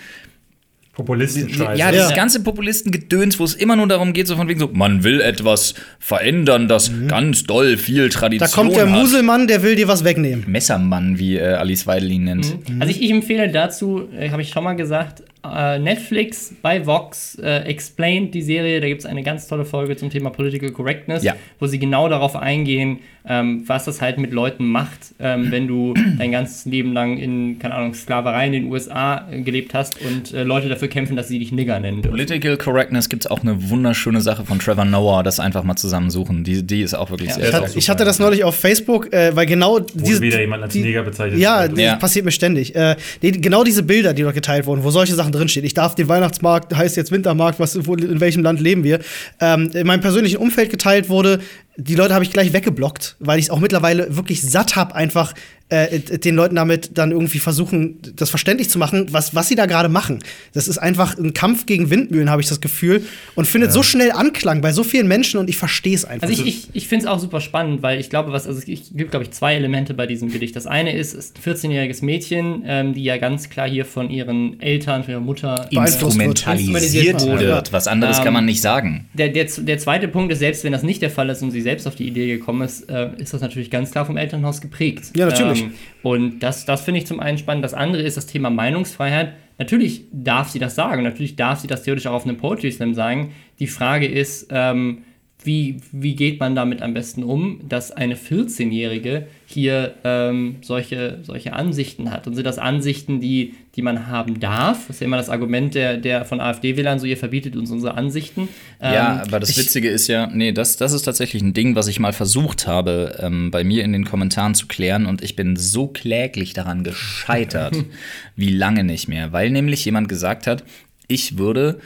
[1.03, 1.77] Populisten-Scheiße.
[1.79, 2.15] ja, dieses Ja.
[2.15, 5.73] ganze Populistengedöns, wo es immer nur darum geht, so von wegen so, man will etwas
[5.99, 8.99] verändern, das ganz doll viel Tradition da kommt der hat.
[8.99, 10.45] Muselmann, der will dir was wegnehmen.
[10.47, 12.55] Messermann, wie äh, Alice Weidel ihn nennt.
[12.79, 17.35] Also ich, ich empfehle dazu, äh, habe ich schon mal gesagt, äh, Netflix bei Vox
[17.41, 18.81] äh, Explained die Serie.
[18.81, 21.35] Da gibt es eine ganz tolle Folge zum Thema Political Correctness, Ja.
[21.59, 25.93] wo sie genau darauf eingehen, ähm, was das halt mit Leuten macht, ähm, wenn du
[26.17, 30.33] dein ganzes Leben lang in, keine Ahnung, Sklaverei in den USA äh, gelebt hast und
[30.33, 32.01] äh, Leute dafür kämpfen, dass sie dich Nigger nennen.
[32.01, 32.15] dürfen.
[32.15, 36.43] Political Correctness gibt es auch eine wunderschöne Sache von Trevor Noah, das einfach mal zusammensuchen.
[36.43, 37.35] Die, die ist auch wirklich Ja.
[37.35, 40.21] sehr, Ich sehr ich hatte das neulich auf Facebook, äh, weil genau Wurde diese.
[40.21, 41.39] wieder jemand als die- Neger bezeichnet.
[41.39, 41.95] Ja, das Ja.
[41.95, 42.75] passiert mir ständig.
[42.75, 45.65] Äh, die, genau diese Bilder, die dort geteilt wurden, wo solche Sachen drinstehen.
[45.65, 48.99] Ich darf den Weihnachtsmarkt, heißt jetzt Wintermarkt, was, wo, in welchem Land leben wir,
[49.39, 51.39] ähm, in meinem persönlichen Umfeld geteilt wurde.
[51.81, 55.33] Die Leute habe ich gleich weggeblockt, weil ich es auch mittlerweile wirklich satt habe, einfach
[55.69, 59.67] äh, den Leuten damit dann irgendwie versuchen, das verständlich zu machen, was, was sie da
[59.67, 60.19] gerade machen.
[60.53, 63.03] Das ist einfach ein Kampf gegen Windmühlen, habe ich das Gefühl,
[63.35, 66.27] und findet so schnell Anklang bei so vielen Menschen und ich verstehe es einfach.
[66.27, 68.65] Also ich, ich, ich finde es auch super spannend, weil ich glaube, was, also es
[68.65, 70.55] gibt, glaube ich, zwei Elemente bei diesem Gedicht.
[70.55, 74.59] Das eine ist, ist ein 14-jähriges Mädchen, ähm, die ja ganz klar hier von ihren
[74.59, 75.87] Eltern, von ihrer Mutter wird.
[75.87, 77.45] instrumentalisiert wurde.
[77.45, 77.73] wird.
[77.73, 79.07] Was anderes Ähm, kann man nicht sagen.
[79.13, 81.61] Der, der, der zweite Punkt ist, selbst wenn das nicht der Fall ist und sie
[81.69, 85.15] selbst auf die Idee gekommen ist, äh, ist das natürlich ganz klar vom Elternhaus geprägt.
[85.15, 85.61] Ja, natürlich.
[85.61, 87.63] Ähm, und das, das finde ich zum einen spannend.
[87.63, 89.33] Das andere ist das Thema Meinungsfreiheit.
[89.59, 92.95] Natürlich darf sie das sagen, natürlich darf sie das theoretisch auch auf einem Poetry Slam
[92.95, 93.33] sagen.
[93.59, 95.03] Die Frage ist, ähm,
[95.41, 101.53] wie, wie geht man damit am besten um, dass eine 14-Jährige hier ähm, solche, solche
[101.53, 102.27] Ansichten hat?
[102.27, 104.87] Und sind das Ansichten, die, die man haben darf?
[104.87, 107.95] Das ist ja immer das Argument der, der von AfD-Wählern, so ihr verbietet uns unsere
[107.95, 108.49] Ansichten.
[108.81, 111.87] Ja, Ähm, aber das Witzige ist ja, nee, das, das ist tatsächlich ein Ding, was
[111.87, 115.55] ich mal versucht habe, ähm, bei mir in den Kommentaren zu klären und ich bin
[115.55, 117.77] so kläglich daran gescheitert,
[118.35, 120.65] wie lange nicht mehr, weil nämlich jemand gesagt hat,
[121.07, 121.79] ich würde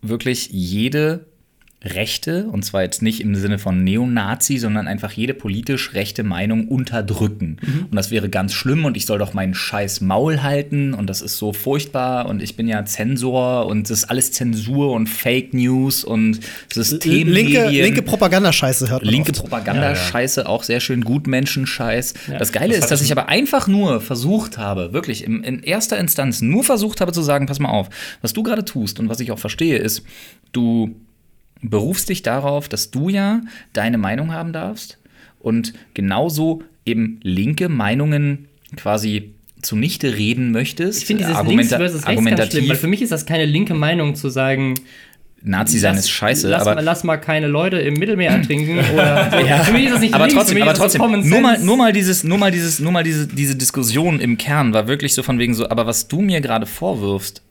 [0.00, 1.26] wirklich jede
[1.84, 6.68] Rechte, und zwar jetzt nicht im Sinne von Neonazi, sondern einfach jede politisch rechte Meinung
[6.68, 7.58] unterdrücken.
[7.90, 11.20] Und das wäre ganz schlimm und ich soll doch meinen scheiß Maul halten und das
[11.20, 15.52] ist so furchtbar und ich bin ja Zensor und das ist alles Zensur und Fake
[15.52, 16.40] News und
[16.72, 17.28] Systemmedien.
[17.32, 19.36] linke, linke Propagandascheiße hört man Linke oft.
[19.36, 22.14] Ja, Propaganda-Scheiße, auch sehr schön Gutmenschen-Scheiß.
[22.38, 25.98] das Geile das ist, dass ich aber einfach nur versucht habe, wirklich im, in erster
[25.98, 27.88] Instanz nur versucht habe zu sagen, pass mal auf,
[28.22, 30.02] was du gerade tust und was ich auch verstehe, ist,
[30.52, 30.94] du
[31.62, 33.40] berufst dich darauf, dass du ja
[33.72, 34.98] deine Meinung haben darfst
[35.40, 38.46] und genauso eben linke Meinungen
[38.76, 39.32] quasi
[39.62, 41.00] zunichte reden möchtest.
[41.00, 43.46] Ich finde dieses Argumenta- Links versus Rechts ganz schlimm, weil für mich ist das keine
[43.46, 44.74] linke Meinung zu sagen,
[45.46, 48.78] Nazi sein lass, ist scheiße, lass, aber mal, lass mal keine Leute im Mittelmeer ertrinken
[48.94, 49.30] oder.
[49.64, 52.24] Für mich ist das nicht aber links, trotzdem, aber trotzdem, nur mal, nur mal dieses,
[52.24, 55.52] nur mal dieses, nur mal diese, diese Diskussion im Kern war wirklich so von wegen
[55.52, 57.42] so, aber was du mir gerade vorwirfst,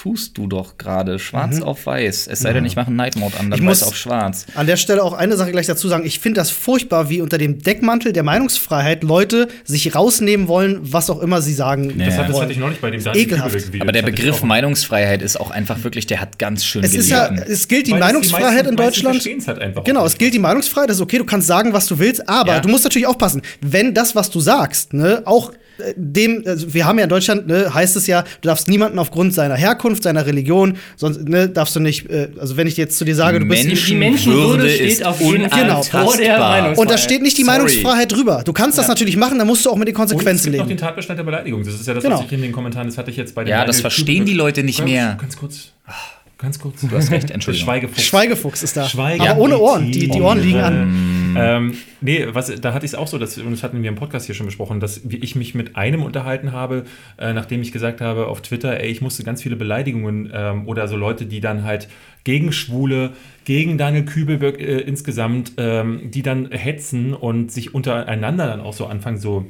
[0.00, 2.28] tust du doch gerade schwarz auf weiß.
[2.30, 4.46] Es sei denn, ich mache einen Night Mode an, dann Ich weiß muss- auf schwarz.
[4.54, 6.06] An der Stelle auch eine Sache gleich dazu sagen.
[6.06, 11.10] Ich finde das furchtbar, wie unter dem Deckmantel der Meinungsfreiheit Leute sich rausnehmen wollen, was
[11.10, 11.98] auch immer sie sagen.
[11.98, 12.06] Ja.
[12.06, 13.50] Das, hat, das hatte ich neulich bei dem ekelhaft.
[13.50, 13.82] Kübelweg-Video.
[13.82, 14.42] Aber der Begriff.
[14.44, 17.92] Meinungsfreiheit ist auch einfach wirklich, der hat ganz schön Es ist ja, es gilt die
[17.92, 19.46] Weil Meinungsfreiheit meisten- in Deutschland.
[19.48, 21.98] halt einfach Genau, es gilt die Meinungsfreiheit, das ist okay, du kannst sagen, was du
[21.98, 22.60] willst, aber Ja.
[22.60, 25.52] du musst natürlich aufpassen, wenn das, was du sagst, ne, auch
[25.96, 29.32] dem, also wir haben ja in Deutschland, ne, heißt es ja, du darfst niemanden aufgrund
[29.34, 33.04] seiner Herkunft, seiner Religion, sonst, ne, darfst du nicht, äh, also wenn ich jetzt zu
[33.04, 35.82] dir sage, du bist Mensch- die Menschenwürde Würde steht auf jeden Fall Genau.
[35.82, 36.38] vor der.
[36.38, 36.78] Meinungsfreiheit.
[36.78, 37.56] und da steht nicht die Sorry.
[37.58, 38.42] Meinungsfreiheit drüber.
[38.44, 40.58] Du kannst das natürlich machen, dann musst du auch mit den Und es Konsequenzen gibt
[40.58, 40.80] noch den leben.
[40.80, 41.62] Tatbestand der Beleidigung.
[41.64, 42.18] Das ist ja das, Genau.
[42.18, 44.34] was ich in den Kommentaren, das hatte ich jetzt bei dem Ja, das verstehen die
[44.34, 45.16] Leute nicht Ganz- mehr.
[45.20, 45.68] Ganz kurz.
[45.86, 45.92] Ah,
[46.40, 46.82] Ganz kurz.
[46.82, 47.66] Du hast recht, Entschuldigung.
[47.66, 48.02] Schweigefuchs.
[48.04, 48.88] Schweigefuchs ist da.
[48.88, 49.90] Schweige- aber ohne Ohren.
[49.90, 51.17] Die, die Ohren liegen an.
[51.36, 53.96] Ähm, nee, was, da hatte ich es auch so, dass, und das hatten wir im
[53.96, 56.84] Podcast hier schon besprochen, dass ich mich mit einem unterhalten habe,
[57.18, 60.88] äh, nachdem ich gesagt habe auf Twitter, ey, ich musste ganz viele Beleidigungen ähm, oder
[60.88, 61.88] so Leute, die dann halt
[62.24, 63.12] gegen Schwule,
[63.44, 68.86] gegen Daniel Kübelberg äh, insgesamt, ähm, die dann hetzen und sich untereinander dann auch so
[68.86, 69.46] anfangen, so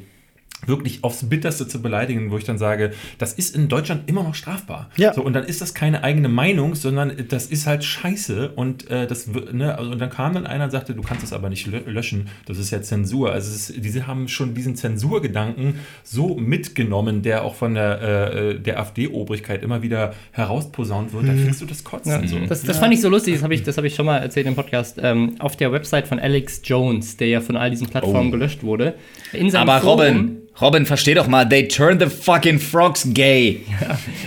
[0.66, 4.34] wirklich aufs Bitterste zu beleidigen, wo ich dann sage, das ist in Deutschland immer noch
[4.34, 4.90] strafbar.
[4.96, 5.14] Ja.
[5.14, 8.50] So, und dann ist das keine eigene Meinung, sondern das ist halt scheiße.
[8.56, 11.32] Und äh, das ne, also, und dann kam dann einer und sagte, du kannst es
[11.32, 13.32] aber nicht lö- löschen, das ist ja Zensur.
[13.32, 18.50] Also es ist, diese haben schon diesen Zensurgedanken so mitgenommen, der auch von der, äh,
[18.50, 22.26] äh, der AfD-Obrigkeit immer wieder herausposaunt wird, da kriegst du das Kotzen.
[22.26, 22.38] So.
[22.48, 24.46] Das, das fand ich so lustig, das habe ich, das hab ich schon mal erzählt
[24.46, 24.98] im Podcast.
[25.00, 28.30] Ähm, auf der Website von Alex Jones, der ja von all diesen Plattformen Oh.
[28.32, 28.94] gelöscht wurde.
[29.32, 33.60] In seinem Aber Forum, Robin, Robin, versteh doch mal, they turned the fucking frogs gay.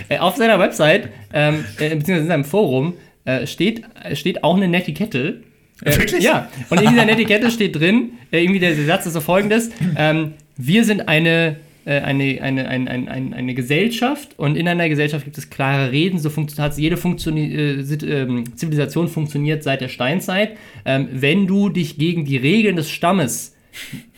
[0.08, 4.56] Äh, auf seiner Website, ähm, äh, beziehungsweise in seinem Forum, äh, steht, äh, steht auch
[4.56, 5.42] eine Netiquette.
[5.84, 6.22] Äh, Wirklich?
[6.24, 10.32] Ja, und in dieser Netiquette steht drin, äh, irgendwie der, Satz ist so folgendes: ähm,
[10.56, 11.56] Wir sind eine.
[11.84, 16.20] äh, Eine, eine, eine, eine, eine, Gesellschaft und in einer Gesellschaft gibt es klare Reden.
[16.20, 20.56] So hat jede Funktioni äh, ähm, Zivilisation funktioniert seit der Steinzeit.
[20.84, 23.56] Ähm, wenn du dich gegen die Regeln des Stammes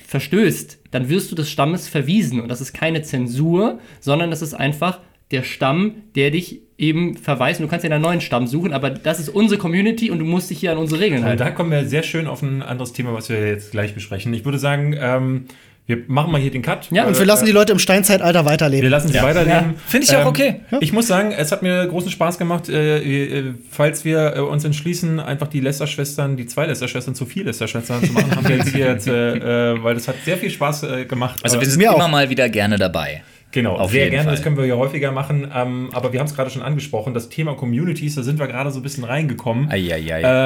[0.07, 2.41] verstößt, dann wirst du des Stammes verwiesen.
[2.41, 5.01] Und das ist keine Zensur, sondern das ist einfach
[5.31, 7.61] der Stamm, der dich eben verweist.
[7.61, 10.51] Du kannst ja einen neuen Stamm suchen, aber das ist unsere Community und du musst
[10.51, 11.39] dich hier an unsere Regeln Und halten.
[11.39, 14.35] da kommen wir sehr schön auf ein anderes Thema, was wir jetzt gleich besprechen.
[14.35, 15.45] Ich würde sagen, ähm,
[15.87, 16.91] wir machen mal hier den Cut.
[16.91, 18.89] Ja, Und wir lassen die Leute im Steinzeitalter Wir weiterleben.
[18.89, 19.75] lassen sie weiterleben.
[19.87, 20.61] Finde ich auch okay.
[20.81, 24.65] Ich muss sagen, es hat mir großen Spaß gemacht, äh, äh, falls wir äh, uns
[24.65, 28.69] entschließen, einfach die Lester-Schwestern, die zwei Lester-Schwestern zu viel Lester-Schwestern zu machen, haben wir jetzt
[28.71, 31.41] hier, jetzt, äh, äh, weil das hat sehr viel Spaß äh, gemacht.
[31.43, 32.11] Also wir sind mir immer auch.
[32.11, 33.23] mal wieder gerne dabei.
[33.55, 34.33] Genau, Auf sehr gerne, Fall.
[34.35, 35.49] das können wir ja häufiger machen.
[35.55, 38.73] Ähm, aber wir haben es gerade schon angesprochen, das Thema Communities, da sind wir gerade
[38.73, 39.69] so ein bisschen reingekommen.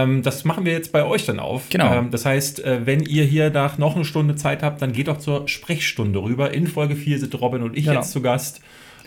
[0.05, 1.71] Ähm, das machen wir jetzt bei euch dann auf.
[1.71, 1.91] Genau.
[1.95, 5.09] Ähm, das heißt, äh, wenn ihr hier nach noch eine Stunde Zeit habt, dann geht
[5.09, 6.53] doch zur Sprechstunde rüber.
[6.53, 7.97] In Folge 4 sind Robin und ich Genau.
[8.01, 8.61] jetzt zu Gast.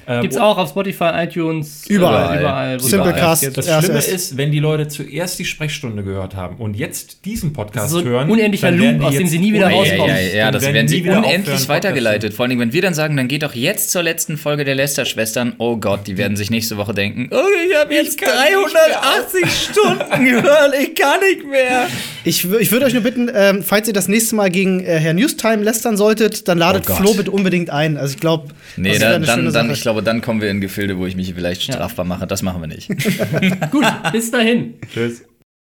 [0.08, 2.38] Ähm, Gibt's auch auf Spotify, iTunes, Überall.
[2.38, 3.56] äh, überall Simplecast.
[3.56, 3.84] Das RSS.
[3.86, 8.00] Schlimme ist, wenn die Leute zuerst die Sprechstunde gehört haben und jetzt diesen Podcast So
[8.00, 8.30] ein hören.
[8.30, 10.08] unendlicher dann Loop, aus dem sie nie wieder rauskommen.
[10.08, 12.34] Ja, ja, ja, das werden werden sie aufhören, unendlich Podcast weitergeleitet.
[12.34, 15.54] Vor allem, wenn wir dann sagen, dann geht doch jetzt zur letzten Folge der Lester-Schwestern.
[15.60, 17.38] Oh Gott, die werden sich nächste Woche denken, oh,
[17.70, 21.88] ich habe jetzt kann nicht 380 Stunden gehört, ich kann nicht mehr.
[22.24, 25.14] Ich, ich würde euch nur bitten, ähm, falls ihr das nächste Mal gegen äh, Herr
[25.14, 26.94] Newstime lästern solltet, dann ladet Oh.
[26.96, 27.96] Flo bitte unbedingt ein.
[27.98, 29.74] Also ich glaube, Nee, das da, wäre eine dann, schöne dann, Sache.
[29.74, 32.26] ich glaube, dann kommen wir in Gefilde, wo ich mich vielleicht strafbar mache.
[32.26, 32.88] Das machen wir nicht.
[33.72, 34.76] Gut, bis dahin.
[34.94, 35.26] Tschüss.